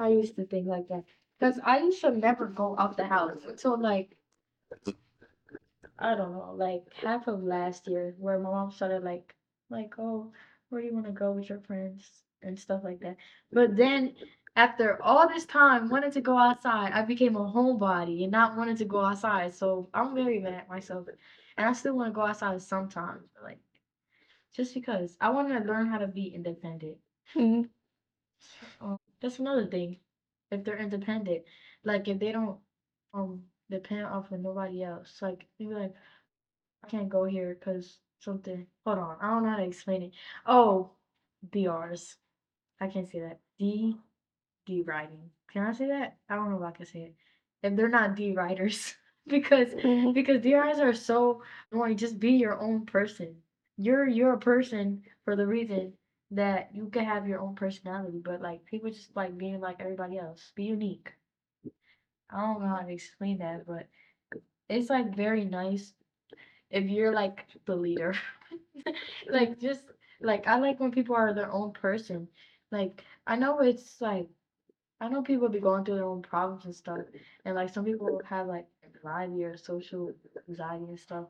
I 0.00 0.08
used 0.08 0.34
to 0.34 0.46
think 0.46 0.66
like 0.66 0.88
that. 0.88 1.04
Because 1.38 1.60
I 1.62 1.78
used 1.78 2.00
to 2.00 2.10
never 2.10 2.46
go 2.46 2.74
out 2.76 2.96
the 2.96 3.06
house 3.06 3.42
until 3.46 3.80
like, 3.80 4.16
I 6.00 6.16
don't 6.16 6.32
know, 6.32 6.54
like 6.56 6.92
half 6.94 7.28
of 7.28 7.44
last 7.44 7.86
year, 7.86 8.16
where 8.18 8.40
my 8.40 8.50
mom 8.50 8.72
started 8.72 9.04
like, 9.04 9.32
like, 9.70 9.94
oh, 9.98 10.32
where 10.68 10.80
do 10.80 10.86
you 10.88 10.94
want 10.94 11.06
to 11.06 11.12
go 11.12 11.32
with 11.32 11.48
your 11.48 11.60
friends 11.60 12.10
and 12.42 12.58
stuff 12.58 12.82
like 12.84 13.00
that. 13.00 13.16
But 13.52 13.76
then 13.76 14.14
after 14.56 15.02
all 15.02 15.28
this 15.28 15.46
time 15.46 15.88
wanting 15.88 16.12
to 16.12 16.20
go 16.20 16.36
outside, 16.38 16.92
I 16.92 17.02
became 17.02 17.36
a 17.36 17.40
homebody 17.40 18.22
and 18.22 18.32
not 18.32 18.56
wanting 18.56 18.76
to 18.76 18.84
go 18.84 19.00
outside. 19.04 19.54
So 19.54 19.88
I'm 19.94 20.14
very 20.14 20.38
mad 20.40 20.54
at 20.54 20.68
myself. 20.68 21.08
And 21.56 21.66
I 21.68 21.72
still 21.72 21.96
want 21.96 22.08
to 22.08 22.14
go 22.14 22.22
outside 22.26 22.60
sometimes, 22.62 23.28
like 23.42 23.58
just 24.54 24.74
because 24.74 25.16
I 25.20 25.30
want 25.30 25.48
to 25.48 25.58
learn 25.60 25.88
how 25.88 25.98
to 25.98 26.06
be 26.08 26.28
independent. 26.34 26.98
Um, 28.80 28.98
That's 29.20 29.38
another 29.38 29.66
thing. 29.66 29.98
If 30.50 30.64
they're 30.64 30.78
independent, 30.78 31.44
like 31.84 32.06
if 32.08 32.18
they 32.18 32.32
don't 32.32 32.58
um 33.12 33.44
depend 33.70 34.04
off 34.06 34.30
of 34.30 34.40
nobody 34.40 34.82
else, 34.84 35.20
like 35.22 35.46
they 35.58 35.64
be 35.66 35.74
like, 35.74 35.94
I 36.84 36.88
can't 36.88 37.08
go 37.08 37.24
here 37.24 37.54
because 37.58 37.98
something. 38.20 38.66
Hold 38.84 38.98
on, 38.98 39.16
I 39.20 39.30
don't 39.30 39.44
know 39.44 39.50
how 39.50 39.56
to 39.56 39.64
explain 39.64 40.02
it. 40.02 40.12
Oh, 40.46 40.90
DRs. 41.50 42.16
I 42.80 42.88
can't 42.88 43.10
say 43.10 43.20
that. 43.20 43.38
D 43.58 43.96
D 44.66 44.82
writing. 44.82 45.30
Can 45.52 45.62
I 45.62 45.72
say 45.72 45.86
that? 45.88 46.16
I 46.28 46.34
don't 46.34 46.50
know 46.50 46.58
if 46.58 46.62
I 46.64 46.76
can 46.76 46.86
say 46.86 47.00
it. 47.00 47.14
If 47.62 47.76
they're 47.76 47.88
not 47.88 48.10
mm-hmm. 48.10 48.14
D 48.14 48.34
writers, 48.36 48.94
because 49.26 49.74
because 50.14 50.40
DRs 50.42 50.80
are 50.80 50.94
so 50.94 51.42
annoying. 51.72 51.96
Just 51.96 52.18
be 52.18 52.32
your 52.32 52.60
own 52.60 52.86
person. 52.86 53.36
You're 53.76 54.08
you're 54.08 54.34
a 54.34 54.38
person 54.38 55.02
for 55.24 55.36
the 55.36 55.46
reason 55.46 55.92
that 56.30 56.70
you 56.74 56.88
can 56.88 57.04
have 57.04 57.28
your 57.28 57.40
own 57.40 57.54
personality, 57.54 58.20
but 58.22 58.40
like 58.42 58.64
people 58.64 58.90
just 58.90 59.14
like 59.14 59.36
being 59.38 59.60
like 59.60 59.80
everybody 59.80 60.18
else. 60.18 60.52
Be 60.54 60.64
unique. 60.64 61.12
I 62.30 62.40
don't 62.40 62.60
know 62.60 62.68
how 62.68 62.82
to 62.82 62.92
explain 62.92 63.38
that, 63.38 63.66
but 63.66 63.86
it's 64.68 64.90
like 64.90 65.14
very 65.14 65.44
nice 65.44 65.92
if 66.74 66.90
you're 66.90 67.12
like 67.14 67.46
the 67.66 67.76
leader. 67.76 68.14
like 69.30 69.58
just 69.60 69.84
like 70.20 70.46
I 70.48 70.58
like 70.58 70.80
when 70.80 70.92
people 70.92 71.16
are 71.16 71.34
their 71.34 71.52
own 71.52 71.72
person. 71.72 72.28
Like 72.72 73.04
I 73.26 73.36
know 73.36 73.60
it's 73.60 74.00
like 74.00 74.28
I 75.00 75.08
know 75.08 75.22
people 75.22 75.48
be 75.48 75.60
going 75.60 75.84
through 75.84 75.96
their 75.96 76.04
own 76.04 76.22
problems 76.22 76.66
and 76.66 76.74
stuff, 76.74 77.00
and 77.44 77.56
like 77.56 77.70
some 77.70 77.84
people 77.84 78.20
have 78.28 78.46
like 78.48 78.66
anxiety 78.84 79.44
or 79.44 79.56
social 79.56 80.12
anxiety 80.48 80.84
and 80.84 80.98
stuff. 81.00 81.26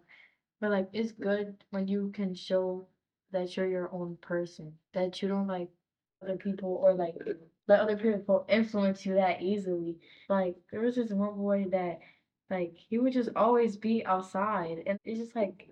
But 0.60 0.70
like 0.70 0.88
it's 0.92 1.12
good 1.12 1.56
when 1.70 1.88
you 1.88 2.10
can 2.14 2.34
show 2.34 2.86
that 3.32 3.56
you're 3.56 3.68
your 3.68 3.90
own 3.92 4.16
person, 4.20 4.78
that 4.94 5.22
you 5.22 5.28
don't 5.28 5.48
like 5.48 5.68
other 6.22 6.36
people 6.36 6.80
or 6.82 6.94
like 6.94 7.16
let 7.68 7.80
other 7.80 7.96
people 7.96 8.44
influence 8.48 9.04
you 9.06 9.14
that 9.14 9.42
easily. 9.42 9.98
Like 10.28 10.56
there 10.70 10.80
was 10.80 10.96
this 10.96 11.12
one 11.12 11.36
boy 11.36 11.66
that 11.70 12.00
like 12.50 12.74
he 12.76 12.98
would 12.98 13.12
just 13.12 13.30
always 13.36 13.76
be 13.76 14.04
outside 14.04 14.82
and 14.86 14.98
it's 15.04 15.18
just 15.20 15.36
like 15.36 15.68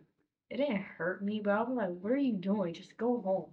it 0.50 0.58
didn't 0.58 0.82
hurt 0.82 1.24
me, 1.24 1.40
but 1.42 1.52
I 1.52 1.62
was 1.62 1.76
like, 1.76 1.88
what 1.88 2.12
are 2.12 2.16
you 2.16 2.34
doing? 2.34 2.74
Just 2.74 2.96
go 2.98 3.22
home. 3.22 3.50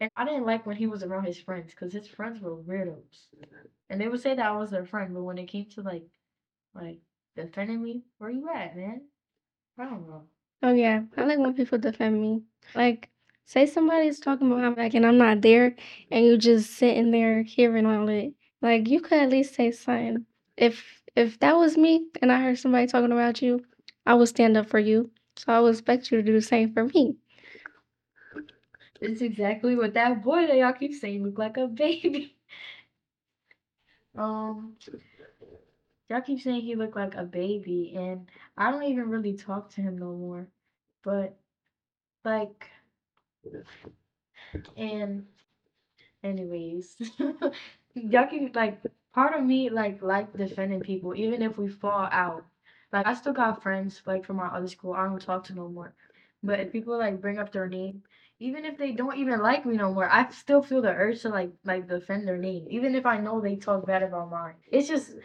And 0.00 0.10
I 0.16 0.24
didn't 0.24 0.46
like 0.46 0.64
when 0.64 0.76
he 0.76 0.86
was 0.86 1.02
around 1.02 1.24
his 1.24 1.38
friends 1.38 1.72
because 1.72 1.92
his 1.92 2.08
friends 2.08 2.40
were 2.40 2.56
weirdos. 2.56 3.26
And 3.90 4.00
they 4.00 4.08
would 4.08 4.22
say 4.22 4.34
that 4.34 4.46
I 4.46 4.56
was 4.56 4.70
their 4.70 4.86
friend, 4.86 5.12
but 5.12 5.24
when 5.24 5.38
it 5.38 5.46
came 5.46 5.66
to 5.74 5.82
like 5.82 6.04
like 6.74 7.00
defending 7.36 7.82
me, 7.82 8.02
where 8.18 8.30
you 8.30 8.48
at, 8.48 8.76
man? 8.76 9.02
I 9.78 9.84
don't 9.84 10.08
know. 10.08 10.22
Oh 10.62 10.72
yeah, 10.72 11.02
I 11.16 11.24
like 11.24 11.38
when 11.38 11.54
people 11.54 11.78
defend 11.78 12.20
me. 12.20 12.42
Like, 12.74 13.10
say 13.44 13.66
somebody's 13.66 14.18
talking 14.20 14.48
behind 14.48 14.76
my 14.76 14.82
back 14.82 14.94
and 14.94 15.06
I'm 15.06 15.18
not 15.18 15.40
there, 15.40 15.76
and 16.10 16.24
you 16.24 16.36
just 16.36 16.70
sitting 16.72 17.10
there 17.10 17.42
hearing 17.42 17.86
all 17.86 18.08
it. 18.08 18.34
Like, 18.60 18.88
you 18.88 19.00
could 19.00 19.18
at 19.18 19.30
least 19.30 19.54
say 19.54 19.70
something. 19.70 20.26
If 20.56 20.97
if 21.16 21.38
that 21.40 21.56
was 21.56 21.76
me 21.76 22.06
and 22.22 22.32
I 22.32 22.40
heard 22.42 22.58
somebody 22.58 22.86
talking 22.86 23.12
about 23.12 23.42
you, 23.42 23.64
I 24.06 24.14
would 24.14 24.28
stand 24.28 24.56
up 24.56 24.68
for 24.68 24.78
you. 24.78 25.10
So 25.36 25.52
I 25.52 25.60
would 25.60 25.70
expect 25.74 26.10
you 26.10 26.18
to 26.18 26.22
do 26.22 26.32
the 26.32 26.42
same 26.42 26.72
for 26.72 26.84
me. 26.84 27.16
It's 29.00 29.20
exactly 29.22 29.74
what 29.76 29.94
that 29.94 30.22
boy 30.22 30.46
that 30.46 30.56
y'all 30.56 30.72
keep 30.72 30.94
saying 30.94 31.24
look 31.24 31.38
like 31.38 31.56
a 31.56 31.66
baby. 31.66 32.36
Um, 34.16 34.76
y'all 36.08 36.20
keep 36.20 36.40
saying 36.40 36.62
he 36.62 36.74
looked 36.74 36.96
like 36.96 37.14
a 37.14 37.24
baby, 37.24 37.94
and 37.96 38.28
I 38.56 38.70
don't 38.70 38.84
even 38.84 39.08
really 39.10 39.34
talk 39.34 39.70
to 39.70 39.80
him 39.80 39.98
no 39.98 40.12
more. 40.14 40.48
But 41.02 41.38
like, 42.24 42.70
and 44.76 45.26
anyways, 46.22 46.96
y'all 47.94 48.26
keep 48.28 48.54
like 48.56 48.80
part 49.12 49.34
of 49.34 49.44
me 49.44 49.70
like 49.70 50.02
like 50.02 50.32
defending 50.36 50.80
people 50.80 51.14
even 51.14 51.42
if 51.42 51.58
we 51.58 51.68
fall 51.68 52.08
out. 52.12 52.44
Like 52.92 53.06
I 53.06 53.14
still 53.14 53.32
got 53.32 53.62
friends 53.62 54.02
like 54.06 54.24
from 54.24 54.40
our 54.40 54.54
other 54.54 54.68
school 54.68 54.92
I 54.94 55.04
don't 55.04 55.20
talk 55.20 55.44
to 55.44 55.54
no 55.54 55.68
more. 55.68 55.94
But 56.42 56.60
if 56.60 56.72
people 56.72 56.98
like 56.98 57.20
bring 57.20 57.38
up 57.38 57.52
their 57.52 57.68
name, 57.68 58.02
even 58.38 58.64
if 58.64 58.78
they 58.78 58.92
don't 58.92 59.16
even 59.16 59.40
like 59.40 59.66
me 59.66 59.76
no 59.76 59.92
more, 59.92 60.08
I 60.08 60.30
still 60.30 60.62
feel 60.62 60.82
the 60.82 60.90
urge 60.90 61.22
to 61.22 61.28
like 61.30 61.52
like 61.64 61.88
defend 61.88 62.26
their 62.26 62.38
name, 62.38 62.66
even 62.70 62.94
if 62.94 63.06
I 63.06 63.18
know 63.18 63.40
they 63.40 63.56
talk 63.56 63.86
bad 63.86 64.02
about 64.02 64.30
mine. 64.30 64.54
It's 64.70 64.88
just 64.88 65.16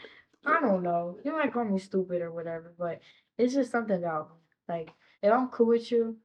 I 0.45 0.59
don't 0.61 0.83
know. 0.83 1.19
You 1.23 1.31
might 1.33 1.53
call 1.53 1.65
me 1.65 1.79
stupid 1.79 2.21
or 2.21 2.31
whatever, 2.31 2.73
but 2.77 3.01
it's 3.37 3.53
just 3.53 3.71
something 3.71 3.97
about. 3.97 4.35
Like 4.67 4.91
if 5.21 5.31
I'm 5.31 5.49
cool 5.49 5.67
with 5.67 5.91
you, 5.91 6.17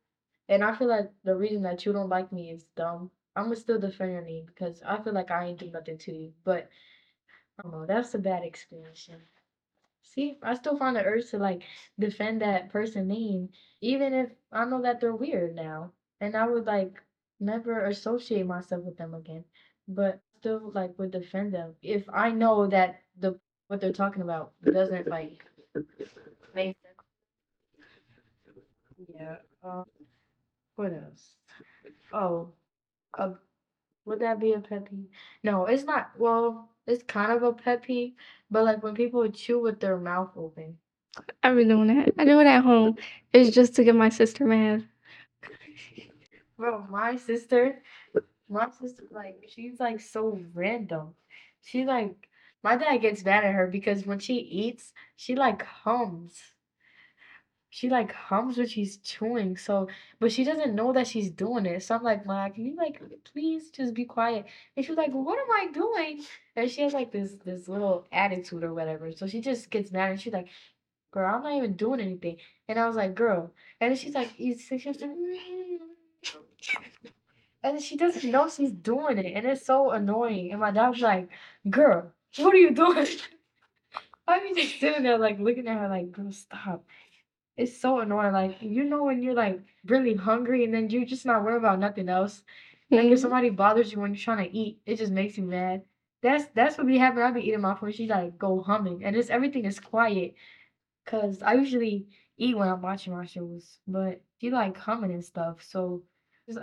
and 0.49 0.65
I 0.65 0.75
feel 0.75 0.89
like 0.89 1.11
the 1.25 1.37
reason 1.37 1.63
that 1.63 1.85
you 1.87 1.93
don't 1.93 2.09
like 2.09 2.33
me 2.33 2.51
is 2.51 2.65
dumb. 2.77 3.11
I'ma 3.37 3.55
still 3.55 3.79
defend 3.79 4.13
your 4.13 4.23
name 4.23 4.47
because 4.47 4.83
I 4.83 5.01
feel 5.03 5.13
like 5.13 5.31
I 5.31 5.47
ain't 5.47 5.61
do 5.61 5.71
nothing 5.71 5.99
to 5.99 6.13
you. 6.13 6.33
But 6.45 6.69
Know, 7.65 7.87
that's 7.87 8.15
a 8.15 8.19
bad 8.19 8.43
explanation. 8.43 9.21
See, 10.03 10.39
I 10.43 10.55
still 10.55 10.77
find 10.79 10.97
the 10.97 11.05
urge 11.05 11.31
to 11.31 11.39
like 11.39 11.63
defend 11.99 12.43
that 12.43 12.71
person 12.71 13.09
name, 13.09 13.51
even 13.81 14.15
if 14.15 14.31
I 14.53 14.65
know 14.65 14.83
that 14.83 15.01
they're 15.01 15.15
weird 15.17 15.55
now. 15.55 15.93
And 16.21 16.37
I 16.37 16.47
would 16.49 16.67
like 16.67 17.03
never 17.41 17.87
associate 17.87 18.47
myself 18.47 18.85
with 18.85 18.97
them 18.97 19.15
again. 19.15 19.45
But 19.89 20.21
still 20.39 20.71
like 20.73 20.99
would 20.99 21.11
defend 21.13 21.55
them 21.55 21.77
if 21.83 22.09
I 22.11 22.31
know 22.33 22.67
that 22.69 23.03
the 23.17 23.39
what 23.69 23.81
they're 23.81 23.93
talking 23.93 24.23
about 24.23 24.55
doesn't 24.65 25.09
like 25.09 25.45
make 26.55 26.77
sense. 26.83 27.09
Yeah. 29.15 29.37
Um, 29.63 29.85
what 30.77 30.93
else? 30.93 31.37
Oh, 32.13 32.53
a 33.19 33.35
Would 34.07 34.21
that 34.21 34.41
be 34.41 34.55
a 34.55 34.61
pet 34.61 34.87
peeve? 34.91 35.09
No, 35.45 35.67
it's 35.67 35.85
not. 35.85 36.13
Well, 36.19 36.71
it's 36.89 37.03
kind 37.05 37.31
of 37.31 37.43
a 37.43 37.53
pet 37.53 37.83
peeve, 37.83 38.15
but 38.51 38.65
like 38.65 38.83
when 38.83 38.95
people 38.95 39.29
chew 39.31 39.61
with 39.61 39.79
their 39.79 39.99
mouth 39.99 40.31
open. 40.37 40.79
I've 41.43 41.57
been 41.57 41.69
doing 41.69 41.89
that. 41.89 42.15
I 42.19 42.25
do 42.25 42.41
it 42.41 42.47
at 42.47 42.65
home. 42.65 42.97
It's 43.33 43.55
just 43.55 43.75
to 43.77 43.85
get 43.85 43.95
my 43.95 44.09
sister 44.09 44.47
mad. 44.47 44.85
Bro, 46.57 46.87
my 46.91 47.17
sister, 47.17 47.83
my 48.49 48.69
sister, 48.81 49.05
like, 49.11 49.45
she's 49.49 49.79
like 49.79 50.01
so 50.01 50.41
random. 50.55 51.15
She 51.63 51.85
like, 51.85 52.29
my 52.65 52.77
dad 52.77 52.97
gets 52.99 53.25
mad 53.25 53.45
at 53.45 53.55
her 53.55 53.67
because 53.67 54.07
when 54.07 54.19
she 54.19 54.37
eats, 54.37 54.93
she 55.15 55.37
like 55.37 55.63
hums. 55.63 56.41
She 57.71 57.91
like 57.91 58.13
hums 58.13 58.57
when 58.57 58.67
she's 58.67 58.97
chewing. 58.99 59.57
So, 59.57 59.89
but 60.21 60.33
she 60.33 60.45
doesn't 60.45 60.75
know 60.75 60.93
that 60.93 61.07
she's 61.07 61.31
doing 61.31 61.67
it. 61.67 61.83
So 61.83 61.95
I'm 61.95 62.03
like, 62.03 62.27
Ma, 62.27 62.49
can 62.49 62.65
you 62.65 62.77
like 62.77 63.01
please 63.31 63.71
just 63.71 63.95
be 63.95 64.05
quiet? 64.05 64.47
And 64.77 64.85
she's 64.85 64.97
like, 64.97 65.13
what 65.13 65.39
am 65.39 65.51
I 65.51 65.71
doing? 65.73 66.25
And 66.57 66.71
she 66.71 66.83
has 66.83 66.95
like 66.95 67.13
this 67.13 67.35
this 67.45 67.69
little 67.69 68.07
attitude 68.13 68.65
or 68.65 68.75
whatever. 68.75 69.13
So 69.13 69.27
she 69.27 69.41
just 69.41 69.71
gets 69.71 69.93
mad 69.93 70.11
and 70.13 70.21
she's 70.21 70.33
like, 70.33 70.49
girl, 71.11 71.35
I'm 71.35 71.43
not 71.43 71.55
even 71.55 71.75
doing 71.75 72.01
anything. 72.01 72.37
And 72.69 72.79
I 72.79 72.87
was 72.87 72.97
like, 72.97 73.15
girl. 73.15 73.53
And 73.81 73.91
then 73.91 73.99
she's 73.99 74.15
like, 74.15 74.31
she's 74.37 74.63
she's 74.63 74.85
just 74.85 75.01
mm. 75.01 75.79
and 77.63 77.83
she 77.83 77.97
doesn't 77.97 78.31
know 78.31 78.49
she's 78.49 78.73
doing 78.73 79.19
it, 79.19 79.33
and 79.35 79.47
it's 79.47 79.67
so 79.67 79.91
annoying. 79.91 80.53
And 80.53 80.61
my 80.61 80.71
dad 80.71 80.91
was 80.91 81.01
like, 81.01 81.29
girl, 81.69 82.13
what 82.37 82.55
are 82.55 82.59
you 82.59 82.71
doing? 82.73 83.07
I 84.29 84.41
be 84.41 84.61
just 84.61 84.79
sitting 84.79 85.05
there 85.05 85.17
like 85.17 85.39
looking 85.39 85.67
at 85.67 85.79
her 85.79 85.89
like, 85.89 86.13
girl, 86.13 86.31
stop. 86.33 86.85
It's 87.59 87.79
so 87.79 88.01
annoying. 88.01 88.33
Like 88.33 88.63
you 88.63 88.85
know 88.85 89.05
when 89.05 89.23
you're 89.23 89.35
like 89.35 89.61
really 89.87 90.15
hungry 90.15 90.65
and 90.65 90.73
then 90.75 90.91
you're 90.91 91.05
just 91.05 91.27
not 91.27 91.45
worried 91.45 91.59
about 91.59 91.81
nothing 91.81 92.09
else. 92.09 92.43
Like 92.91 93.07
if 93.07 93.19
Mhm. 93.19 93.23
somebody 93.23 93.51
bothers 93.51 93.93
you 93.93 94.01
when 94.01 94.15
you're 94.15 94.23
trying 94.23 94.49
to 94.51 94.57
eat, 94.57 94.81
it 94.87 94.97
just 94.97 95.13
makes 95.13 95.37
you 95.39 95.45
mad. 95.45 95.85
That's 96.23 96.47
that's 96.55 96.79
what 96.79 96.87
be 96.87 96.99
happening. 96.99 97.25
I 97.25 97.33
be 97.33 97.43
eating 97.49 97.61
my 97.63 97.75
food. 97.77 97.95
She 97.95 98.07
like 98.09 98.39
go 98.39 98.63
humming, 98.63 99.05
and 99.05 99.17
it's 99.17 99.31
everything 99.31 99.67
is 99.67 99.81
quiet. 99.81 100.35
Cause 101.07 101.43
I 101.43 101.55
usually 101.55 102.09
eat 102.39 102.57
when 102.57 102.69
I'm 102.69 102.83
watching 102.83 103.15
my 103.15 103.27
shows, 103.27 103.81
but 103.89 104.23
she 104.41 104.51
like 104.51 104.77
humming 104.77 105.13
and 105.13 105.25
stuff. 105.25 105.63
So 105.63 106.05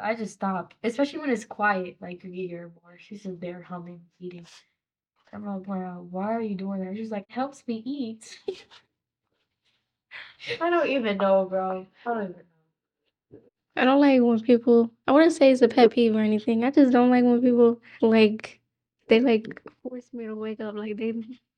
I 0.02 0.16
just 0.16 0.34
stop, 0.36 0.74
especially 0.84 1.20
when 1.20 1.30
it's 1.32 1.46
quiet. 1.46 1.98
Like 2.02 2.14
you 2.14 2.20
can 2.20 2.34
hear 2.34 2.72
more. 2.84 2.98
She's 3.00 3.24
just 3.24 3.40
there 3.42 3.62
humming, 3.64 4.02
eating. 4.20 4.48
I'm 5.34 5.46
like, 5.46 5.68
wow, 5.68 6.08
why 6.10 6.34
are 6.34 6.42
you 6.42 6.56
doing 6.56 6.84
that? 6.86 6.96
She's 6.98 7.12
like, 7.12 7.30
helps 7.30 7.68
me 7.68 7.84
eat. 7.86 8.40
I 10.62 10.70
don't 10.70 10.90
even 10.90 11.18
know, 11.18 11.46
bro. 11.46 11.86
I 12.06 12.14
don't 12.14 12.24
even 12.24 12.36
know. 12.36 13.40
I 13.78 13.84
don't 13.84 14.00
like 14.00 14.22
when 14.22 14.40
people 14.40 14.90
I 15.08 15.12
wouldn't 15.12 15.34
say 15.34 15.52
it's 15.52 15.62
a 15.62 15.68
pet 15.68 15.92
peeve 15.92 16.16
or 16.16 16.20
anything. 16.20 16.64
I 16.64 16.72
just 16.72 16.92
don't 16.92 17.10
like 17.10 17.24
when 17.24 17.42
people 17.42 17.82
like 18.02 18.60
they 19.08 19.20
like 19.20 19.62
force 19.84 20.14
me 20.14 20.26
to 20.26 20.36
wake 20.36 20.62
up. 20.62 20.76
Like 20.76 20.98
they 20.98 21.14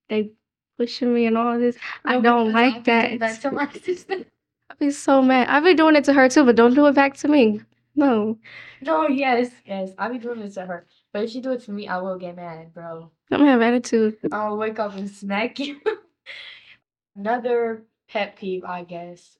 they 0.10 0.32
pushing 0.78 1.14
me 1.14 1.26
and 1.26 1.38
all 1.38 1.60
this. 1.60 1.78
I 2.06 2.20
don't 2.20 2.52
like 2.52 2.84
that. 2.86 3.42
to 3.42 3.52
my 3.52 3.72
sister. 3.84 4.26
I'd 4.70 4.80
be 4.80 4.92
so 4.92 5.22
mad. 5.22 5.48
I've 5.48 5.64
been 5.64 5.76
doing 5.76 5.96
it 5.96 6.04
to 6.06 6.14
her 6.14 6.28
too, 6.28 6.44
but 6.44 6.56
don't 6.56 6.74
do 6.74 6.88
it 6.88 6.96
back 6.96 7.16
to 7.18 7.28
me. 7.28 7.62
No. 7.96 8.38
No, 8.82 9.08
yes, 9.08 9.50
yes. 9.66 9.92
I'll 9.98 10.12
be 10.12 10.20
doing 10.20 10.40
this 10.40 10.54
to 10.56 10.66
her. 10.66 10.86
But 11.14 11.24
if 11.24 11.32
she 11.32 11.42
do 11.42 11.52
it 11.54 11.62
to 11.64 11.72
me, 11.72 11.88
I 11.88 11.98
will 11.98 12.18
get 12.18 12.36
mad, 12.36 12.74
bro. 12.74 13.12
I'm 13.32 13.40
gonna 13.40 13.52
have 13.52 13.62
attitude. 13.62 14.18
I'll 14.32 14.58
wake 14.58 14.80
up 14.80 14.96
and 14.96 15.10
smack 15.10 15.58
you. 15.60 15.80
Another 17.16 17.84
pet 18.18 18.36
peeve, 18.36 18.64
I 18.64 18.84
guess, 18.84 19.38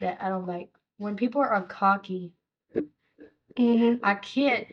that 0.00 0.18
I 0.20 0.28
don't 0.28 0.46
like. 0.46 0.68
When 0.98 1.16
people 1.16 1.40
are 1.40 1.62
cocky, 1.62 2.32
hmm 3.56 3.94
I 4.02 4.14
can't 4.16 4.66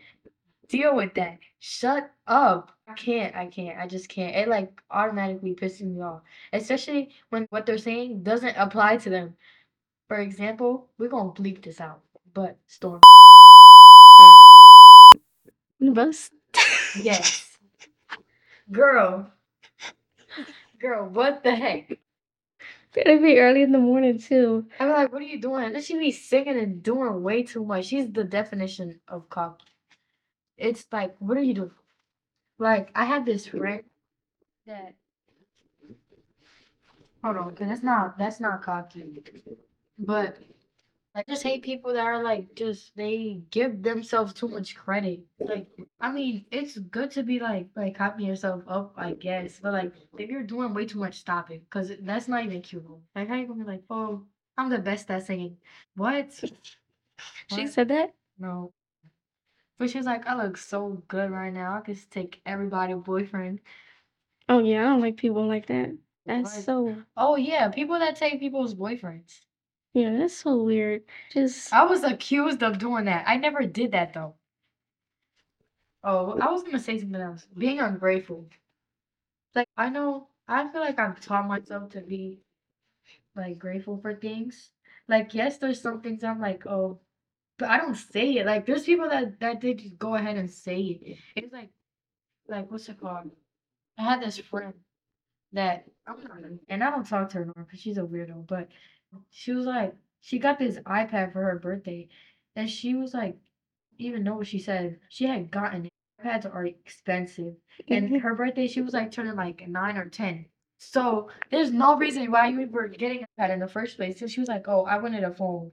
deal 0.68 0.94
with 0.94 1.14
that. 1.14 1.40
Shut 1.60 2.12
up. 2.28 2.74
I 2.90 2.94
can't. 2.94 3.34
I 3.38 3.46
can't. 3.46 3.80
I 3.80 3.88
just 3.88 4.10
can't. 4.10 4.36
It 4.36 4.50
like 4.50 4.82
automatically 4.92 5.56
pisses 5.56 5.84
me 5.84 6.02
off. 6.02 6.24
Especially 6.52 7.12
when 7.30 7.48
what 7.50 7.66
they're 7.66 7.78
saying 7.78 8.24
doesn't 8.24 8.56
apply 8.58 8.98
to 8.98 9.10
them. 9.10 9.34
For 10.10 10.18
example, 10.18 10.90
we're 10.98 11.08
gonna 11.08 11.32
bleep 11.32 11.64
this 11.64 11.80
out. 11.80 12.02
But 12.34 12.58
storm. 12.68 13.00
Bus. 15.80 16.32
Yes. 17.02 17.58
Girl. 18.74 19.32
Girl, 20.82 21.08
what 21.08 21.44
the 21.44 21.56
heck? 21.56 21.98
It'd 23.06 23.22
be 23.22 23.40
early 23.40 23.62
in 23.62 23.72
the 23.72 23.80
morning 23.80 24.18
too. 24.20 24.66
I'm 24.80 24.90
like, 24.90 25.12
what 25.12 25.22
are 25.22 25.26
you 25.26 25.40
doing? 25.40 25.76
And 25.76 25.84
she 25.84 25.98
be 25.98 26.12
singing 26.12 26.58
and 26.58 26.82
doing 26.82 27.22
way 27.22 27.44
too 27.44 27.64
much. 27.64 27.86
She's 27.86 28.12
the 28.12 28.24
definition 28.24 29.00
of 29.08 29.30
cocky. 29.30 29.66
It's 30.58 30.86
like, 30.92 31.16
what 31.20 31.38
are 31.38 31.44
you 31.44 31.54
doing? 31.54 31.72
Like, 32.58 32.92
I 32.96 33.06
had 33.06 33.26
this 33.26 33.48
friend 33.48 33.84
that 34.66 34.96
hold 37.24 37.38
on, 37.38 37.56
cause 37.56 37.68
that's 37.68 37.84
not 37.84 38.18
that's 38.18 38.40
not 38.40 38.64
cocky. 38.64 39.22
But 40.00 40.38
I 41.18 41.24
just 41.28 41.44
hate 41.44 41.64
people 41.64 41.94
that 41.94 42.06
are 42.06 42.24
like 42.24 42.56
just 42.56 42.96
they 42.96 43.42
give 43.52 43.84
themselves 43.84 44.34
too 44.34 44.48
much 44.48 44.76
credit. 44.76 45.26
Like, 45.40 45.68
I 46.00 46.12
mean, 46.12 46.46
it's 46.52 46.78
good 46.78 47.12
to 47.12 47.24
be 47.24 47.40
like 47.40 47.70
like 47.76 47.96
copying 47.98 48.30
yourself 48.30 48.64
up, 48.68 48.94
I 48.98 49.14
guess. 49.14 49.60
But 49.60 49.74
like, 49.74 49.94
if 50.18 50.30
you're 50.30 50.44
doing 50.44 50.74
way 50.76 50.86
too 50.86 51.00
much, 51.00 51.16
stop 51.20 51.52
it, 51.52 51.70
cause 51.72 51.92
that's 52.02 52.30
not 52.30 52.46
even 52.46 52.62
cute. 52.62 52.86
Like, 53.16 53.30
how 53.30 53.36
you 53.36 53.48
gonna 53.48 53.66
be 53.66 53.70
like, 53.72 53.84
oh, 53.90 54.26
I'm 54.58 54.70
the 54.70 54.80
best 54.80 55.12
at 55.12 55.26
singing? 55.26 55.58
What? 55.96 56.32
She 57.48 57.56
What? 57.56 57.74
said 57.74 57.88
that. 57.90 58.14
No. 58.38 58.74
But 59.80 59.90
she's 59.90 60.06
like, 60.06 60.28
I 60.28 60.36
look 60.36 60.58
so 60.58 61.04
good 61.08 61.32
right 61.32 61.54
now. 61.54 61.76
I 61.76 61.82
could 61.82 62.00
take 62.12 62.42
everybody 62.46 62.94
boyfriend. 62.94 63.62
Oh 64.50 64.60
yeah, 64.60 64.82
I 64.82 64.84
don't 64.84 65.02
like 65.02 65.18
people 65.18 65.48
like 65.48 65.68
that. 65.68 65.98
That's 66.26 66.52
What? 66.52 66.64
so 66.66 67.04
Oh 67.16 67.36
yeah, 67.38 67.70
people 67.70 68.00
that 68.00 68.18
take 68.18 68.40
people's 68.40 68.76
boyfriends. 68.76 69.42
Yeah, 69.98 70.18
that's 70.18 70.38
so 70.38 70.62
weird. 70.62 71.04
Just 71.32 71.74
I 71.74 71.84
was 71.86 72.04
accused 72.04 72.62
of 72.64 72.78
doing 72.78 73.06
that. 73.06 73.26
I 73.28 73.38
never 73.38 73.64
did 73.66 73.92
that 73.94 74.14
though. 74.14 74.36
Oh, 76.04 76.38
I 76.40 76.52
was 76.52 76.64
gonna 76.64 76.80
say 76.80 77.00
something 77.00 77.20
else. 77.22 77.48
Being 77.58 77.80
ungrateful. 77.80 78.48
Like 79.56 79.68
I 79.78 79.90
know, 79.90 80.30
I 80.48 80.68
feel 80.72 80.82
like 80.82 81.00
I've 81.00 81.20
taught 81.20 81.48
myself 81.48 81.90
to 81.92 82.02
be 82.02 82.40
like 83.36 83.60
grateful 83.60 83.98
for 84.02 84.14
things. 84.16 84.72
Like 85.08 85.34
yes, 85.34 85.58
there's 85.58 85.82
some 85.82 86.02
things 86.02 86.24
I'm 86.24 86.42
like, 86.42 86.66
oh, 86.68 87.00
but 87.58 87.70
I 87.70 87.78
don't 87.78 87.96
say 87.96 88.38
it. 88.38 88.46
Like 88.46 88.66
there's 88.66 88.84
people 88.86 89.10
that 89.10 89.40
that 89.40 89.62
did 89.62 89.80
just 89.80 89.98
go 90.00 90.16
ahead 90.16 90.38
and 90.38 90.50
say 90.50 90.80
it. 90.82 91.18
It's 91.36 91.54
like, 91.54 91.72
like 92.48 92.72
what's 92.72 92.90
it 92.90 93.00
called? 93.02 93.32
I 94.00 94.04
had 94.04 94.22
this 94.22 94.38
friend 94.40 94.74
that 95.54 95.86
I'm 96.08 96.24
not, 96.24 96.40
and 96.70 96.84
I 96.84 96.92
don't 96.92 97.08
talk 97.08 97.30
to 97.30 97.36
her 97.38 97.42
anymore 97.44 97.66
because 97.66 97.82
she's 97.82 97.98
a 97.98 98.04
weirdo. 98.04 98.48
But 98.48 98.70
she 99.30 99.52
was 99.54 99.66
like, 99.66 99.96
she 100.22 100.40
got 100.40 100.60
this 100.60 100.78
iPad 100.80 101.32
for 101.34 101.42
her 101.42 101.60
birthday, 101.60 102.08
and 102.56 102.70
she 102.70 102.96
was 102.96 103.14
like, 103.14 103.38
even 103.98 104.24
know 104.24 104.36
what 104.36 104.48
she 104.48 104.60
said. 104.60 105.00
She 105.10 105.26
had 105.26 105.52
gotten 105.52 105.86
it. 105.86 105.92
iPads 106.24 106.46
are 106.54 106.66
expensive, 106.66 107.56
and 107.88 108.18
her 108.22 108.36
birthday 108.36 108.68
she 108.68 108.82
was 108.82 108.94
like 108.94 109.12
turning 109.12 109.36
like 109.36 109.68
nine 109.68 109.98
or 109.98 110.10
ten. 110.10 110.46
So 110.80 111.30
there's 111.50 111.72
no 111.72 111.98
reason 111.98 112.30
why 112.32 112.48
you 112.50 112.68
were 112.68 112.88
getting 112.88 113.26
that 113.38 113.50
in 113.52 113.60
the 113.60 113.68
first 113.68 113.98
place. 113.98 114.20
So 114.20 114.28
she 114.28 114.40
was 114.40 114.50
like, 114.50 114.68
"Oh, 114.68 114.86
I 114.86 114.98
wanted 114.98 115.24
a 115.24 115.32
phone." 115.34 115.72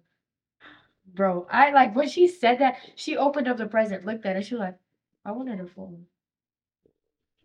Bro, 1.07 1.47
I 1.51 1.71
like 1.71 1.95
when 1.95 2.09
she 2.09 2.27
said 2.29 2.59
that. 2.61 2.77
She 2.97 3.17
opened 3.17 3.49
up 3.49 3.57
the 3.57 3.67
present, 3.67 4.05
looked 4.07 4.27
at 4.27 4.37
it, 4.37 4.47
she 4.47 4.55
was 4.55 4.61
like, 4.61 4.79
"I 5.25 5.33
wanted 5.33 5.61
a 5.61 5.67
phone." 5.67 6.07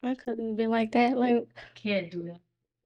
I 0.03 0.15
couldn't 0.15 0.55
be 0.55 0.67
like 0.67 0.91
that. 0.93 1.17
Like 1.17 1.47
Can't 1.75 2.09
do 2.11 2.23
that. 2.23 2.39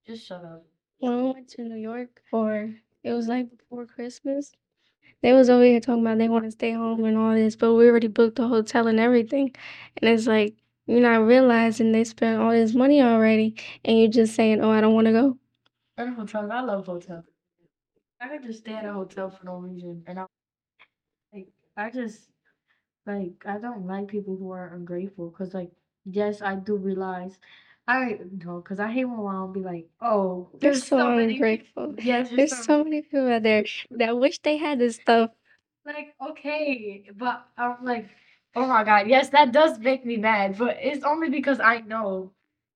Just 0.06 0.26
shut 0.26 0.44
up. 0.44 0.66
when 1.00 1.18
we 1.18 1.32
went 1.32 1.48
to 1.50 1.64
New 1.64 1.78
York 1.78 2.22
for 2.30 2.74
it 3.04 3.14
was 3.14 3.28
like 3.28 3.50
before 3.58 3.86
Christmas. 3.86 4.54
They 5.22 5.34
was 5.34 5.50
over 5.50 5.64
here 5.64 5.80
talking 5.80 6.04
about 6.06 6.18
they 6.20 6.30
want 6.30 6.46
to 6.46 6.52
stay 6.52 6.72
home 6.74 7.04
and 7.06 7.18
all 7.18 7.34
this, 7.34 7.56
but 7.56 7.74
we 7.76 7.88
already 7.90 8.08
booked 8.08 8.36
the 8.38 8.48
hotel 8.48 8.88
and 8.88 9.00
everything. 9.00 9.56
And 9.98 10.10
it's 10.12 10.28
like 10.28 10.56
you're 10.88 11.02
not 11.02 11.26
realizing 11.26 11.92
they 11.92 12.04
spent 12.04 12.42
all 12.42 12.52
this 12.52 12.74
money 12.76 13.02
already, 13.02 13.56
and 13.86 14.00
you're 14.00 14.10
just 14.10 14.36
saying, 14.36 14.62
"Oh, 14.62 14.72
I 14.72 14.82
don't 14.82 14.94
want 14.96 15.08
to 15.08 15.14
go." 15.14 15.38
Hotels, 15.98 16.52
I 16.52 16.62
love 16.62 16.86
hotels. 16.86 17.26
I 18.22 18.30
could 18.30 18.44
just 18.44 18.60
stay 18.62 18.74
at 18.74 18.86
a 18.86 18.94
hotel 18.94 19.30
for 19.30 19.46
no 19.46 19.58
reason, 19.58 20.04
and 20.08 20.20
I 20.20 20.26
like 21.34 21.48
I 21.78 21.90
just 21.90 22.30
like 23.06 23.44
I 23.46 23.58
don't 23.60 23.86
like 23.88 24.08
people 24.08 24.38
who 24.38 24.52
are 24.52 24.74
ungrateful. 24.76 25.32
Cause 25.32 25.54
like 25.54 25.72
yes, 26.06 26.42
I 26.42 26.56
do 26.56 26.78
realize 26.78 27.40
I 27.88 28.20
know, 28.44 28.62
cause 28.62 28.80
I 28.80 28.92
hate 28.92 29.06
when 29.06 29.18
mom 29.18 29.52
be 29.54 29.60
like, 29.60 29.90
oh, 30.02 30.50
They're 30.60 30.72
there's 30.74 30.86
so 30.86 30.98
so 30.98 31.10
many 31.12 31.28
people. 31.34 31.40
ungrateful. 31.46 31.96
Yes, 32.00 32.30
there's 32.30 32.38
There's 32.38 32.52
so 32.52 32.64
so 32.64 32.84
many 32.84 33.02
people 33.02 33.32
out 33.32 33.44
there 33.44 33.66
that 33.92 34.18
wish 34.18 34.40
they 34.40 34.58
had 34.58 34.80
this 34.80 34.96
stuff. 34.96 35.32
like 35.86 36.16
okay, 36.30 37.10
but 37.16 37.46
I'm 37.58 37.84
like, 37.84 38.10
oh 38.56 38.66
my 38.68 38.84
god, 38.84 39.08
yes, 39.08 39.30
that 39.30 39.52
does 39.52 39.80
make 39.80 40.06
me 40.06 40.18
mad, 40.18 40.58
but 40.58 40.78
it's 40.82 41.04
only 41.04 41.30
because 41.30 41.60
I 41.60 41.82
know 41.82 42.32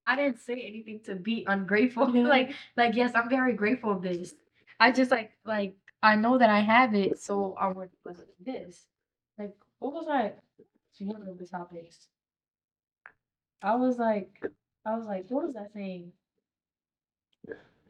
I 0.05 0.15
didn't 0.15 0.39
say 0.39 0.61
anything 0.61 0.99
to 1.05 1.15
be 1.15 1.45
ungrateful. 1.47 2.09
Yeah. 2.15 2.23
like 2.27 2.51
like 2.75 2.95
yes, 2.95 3.13
I'm 3.15 3.29
very 3.29 3.53
grateful 3.53 3.91
of 3.91 4.01
this. 4.01 4.35
I 4.79 4.91
just 4.91 5.11
like 5.11 5.31
like 5.45 5.75
I 6.03 6.15
know 6.15 6.37
that 6.37 6.49
I 6.49 6.59
have 6.59 6.93
it, 6.95 7.17
so 7.19 7.55
I 7.59 7.67
would 7.69 7.89
like 8.05 8.17
this. 8.45 8.85
Like 9.39 9.55
what 9.79 9.93
was 9.93 10.07
I? 10.09 10.33
One 10.99 11.27
of 11.27 11.37
the 11.37 11.45
topics. 11.45 12.07
I 13.61 13.75
was 13.75 13.97
like, 13.97 14.43
I 14.87 14.97
was 14.97 15.07
like, 15.07 15.27
what 15.29 15.45
was 15.45 15.55
that 15.55 15.73
thing? 15.73 16.13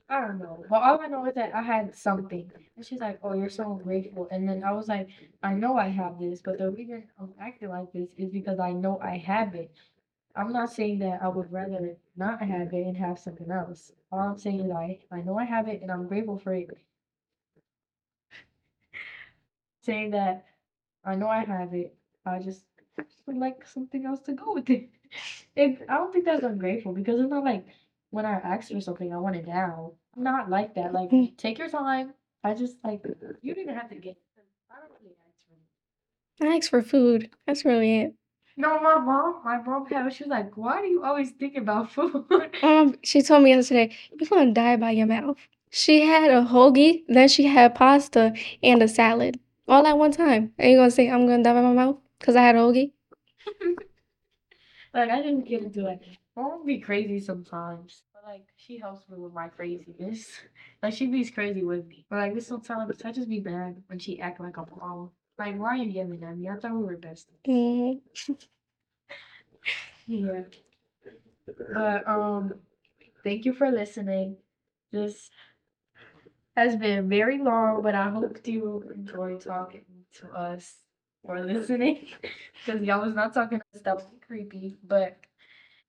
I 0.09 0.19
don't 0.21 0.39
know. 0.39 0.65
But 0.69 0.83
all 0.83 0.99
I 1.01 1.07
know 1.07 1.25
is 1.25 1.35
that 1.35 1.53
I 1.55 1.61
had 1.61 1.95
something. 1.95 2.51
And 2.75 2.85
she's 2.85 2.99
like, 3.01 3.19
Oh, 3.23 3.33
you're 3.33 3.49
so 3.49 3.71
ungrateful. 3.73 4.27
And 4.31 4.47
then 4.47 4.63
I 4.63 4.71
was 4.73 4.87
like, 4.89 5.09
I 5.43 5.53
know 5.53 5.77
I 5.77 5.87
have 5.89 6.19
this, 6.19 6.41
but 6.41 6.57
the 6.59 6.71
reason 6.71 7.03
I'm 7.19 7.33
acting 7.41 7.69
like 7.69 7.91
this 7.93 8.09
is 8.17 8.29
because 8.31 8.59
I 8.59 8.71
know 8.73 8.99
I 9.01 9.17
have 9.17 9.55
it. 9.55 9.71
I'm 10.35 10.51
not 10.53 10.71
saying 10.71 10.99
that 10.99 11.21
I 11.23 11.29
would 11.29 11.51
rather 11.51 11.97
not 12.17 12.41
have 12.41 12.73
it 12.73 12.87
and 12.87 12.97
have 12.97 13.19
something 13.19 13.51
else. 13.51 13.91
All 14.11 14.19
I'm 14.19 14.37
saying 14.39 14.61
is 14.61 14.71
I 14.71 14.99
I 15.11 15.21
know 15.21 15.37
I 15.39 15.45
have 15.45 15.67
it 15.67 15.81
and 15.81 15.91
I'm 15.91 16.07
grateful 16.07 16.37
for 16.39 16.53
it. 16.53 16.69
Saying 19.81 20.11
that 20.11 20.45
I 21.05 21.15
know 21.15 21.29
I 21.29 21.43
have 21.45 21.73
it. 21.73 21.95
I 22.25 22.39
just 22.39 22.65
would 23.27 23.37
like 23.37 23.65
something 23.67 24.05
else 24.05 24.21
to 24.21 24.33
go 24.33 24.53
with 24.53 24.69
it. 24.69 24.89
It 25.55 25.81
I 25.89 25.97
don't 25.97 26.11
think 26.13 26.25
that's 26.25 26.43
ungrateful 26.43 26.93
because 26.93 27.19
it's 27.19 27.29
not 27.29 27.43
like 27.43 27.65
when 28.09 28.25
I 28.25 28.33
ask 28.33 28.71
for 28.71 28.81
something, 28.81 29.13
I 29.13 29.17
want 29.17 29.35
it 29.35 29.47
now. 29.47 29.93
I'm 30.15 30.23
not 30.23 30.49
like 30.49 30.75
that. 30.75 30.93
Like, 30.93 31.11
take 31.37 31.57
your 31.57 31.69
time. 31.69 32.13
I 32.43 32.53
just 32.53 32.77
like 32.83 33.03
you 33.41 33.53
don't 33.53 33.63
even 33.63 33.75
have 33.75 33.89
to 33.89 33.95
get. 33.95 34.17
I 34.71 34.75
don't 34.79 34.91
really 35.01 35.15
ask 35.27 35.37
for 35.47 36.45
it. 36.45 36.51
I 36.51 36.57
asked 36.57 36.69
for 36.69 36.81
food. 36.81 37.29
That's 37.45 37.65
really 37.65 37.99
it. 37.99 38.13
No, 38.59 38.79
my 38.81 38.97
mom, 38.97 39.41
my 39.45 39.61
mom 39.61 39.85
had. 39.85 40.11
She 40.13 40.23
was 40.23 40.31
like, 40.31 40.55
"Why 40.57 40.81
do 40.81 40.87
you 40.87 41.03
always 41.03 41.31
think 41.31 41.55
about 41.57 41.91
food?" 41.95 42.25
Um, 42.63 42.95
she 43.03 43.21
told 43.21 43.43
me 43.43 43.51
yesterday, 43.51 43.95
"You're 44.11 44.29
gonna 44.29 44.51
die 44.51 44.77
by 44.77 44.91
your 44.91 45.07
mouth." 45.07 45.37
She 45.69 46.01
had 46.01 46.31
a 46.31 46.41
hoagie, 46.43 47.03
then 47.07 47.27
she 47.27 47.43
had 47.43 47.75
pasta 47.75 48.33
and 48.63 48.81
a 48.81 48.87
salad, 48.87 49.39
all 49.67 49.85
at 49.85 49.97
one 49.97 50.11
time. 50.11 50.53
Are 50.59 50.65
you 50.65 50.77
gonna 50.77 50.91
say 50.91 51.09
I'm 51.09 51.27
gonna 51.27 51.43
die 51.43 51.53
by 51.53 51.61
my 51.61 51.73
mouth 51.73 51.97
because 52.19 52.35
I 52.35 52.41
had 52.41 52.55
a 52.55 52.59
hoagie? 52.59 52.91
like 54.93 55.09
I 55.09 55.21
didn't 55.21 55.47
get 55.47 55.63
into 55.63 55.87
it. 55.87 56.01
Mom 56.35 56.59
will 56.59 56.65
be 56.65 56.79
crazy 56.79 57.19
sometimes, 57.19 58.03
but 58.13 58.23
like 58.31 58.45
she 58.55 58.77
helps 58.79 59.07
me 59.09 59.17
with 59.17 59.33
my 59.33 59.47
craziness. 59.49 60.27
Like 60.83 60.93
she 60.93 61.07
be 61.07 61.25
crazy 61.29 61.63
with 61.63 61.87
me, 61.87 62.05
but 62.09 62.17
like 62.17 62.35
this 62.35 62.47
sometimes 62.47 63.01
I 63.03 63.11
just 63.11 63.29
be 63.29 63.39
bad 63.39 63.81
when 63.87 63.97
she 63.99 64.19
act 64.19 64.39
like 64.39 64.57
a 64.57 64.65
mom. 64.79 65.09
Like 65.39 65.57
why 65.57 65.69
are 65.69 65.77
you 65.77 65.89
yelling 65.89 66.23
at 66.23 66.37
me? 66.37 66.49
I 66.49 66.55
thought 66.57 66.73
we 66.73 66.83
were 66.83 66.97
best. 66.97 67.27
Yeah. 70.07 70.41
But 71.73 72.07
um 72.07 72.53
thank 73.23 73.45
you 73.45 73.53
for 73.53 73.71
listening. 73.71 74.37
This 74.91 75.29
has 76.55 76.75
been 76.75 77.07
very 77.09 77.37
long, 77.37 77.81
but 77.81 77.95
I 77.95 78.09
hope 78.09 78.45
you 78.47 78.83
enjoy 78.95 79.37
talking 79.37 79.85
to 80.19 80.29
us 80.31 80.75
or 81.27 81.39
listening. 81.43 82.07
Because 82.65 82.81
y'all 82.83 83.05
was 83.05 83.15
not 83.15 83.33
talking 83.33 83.61
stuff 83.75 84.03
creepy. 84.27 84.77
But 84.83 85.17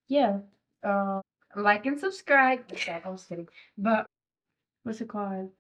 yeah. 0.09 0.40
Um 0.85 1.22
like 1.57 1.87
and 1.87 1.98
subscribe. 1.98 2.61
Okay, 2.72 3.03
I 3.05 3.09
was 3.09 3.24
kidding. 3.24 3.48
But 3.77 4.07
what's 4.85 5.01
it 5.01 5.09
called? 5.09 5.51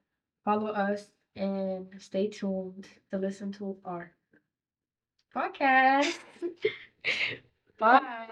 Follow 0.44 0.68
us 0.72 1.10
and 1.36 1.88
stay 1.98 2.28
tuned 2.28 2.88
to 3.10 3.18
listen 3.18 3.52
to 3.52 3.76
our 3.84 4.12
podcast. 5.34 6.18
Bye. 7.78 8.28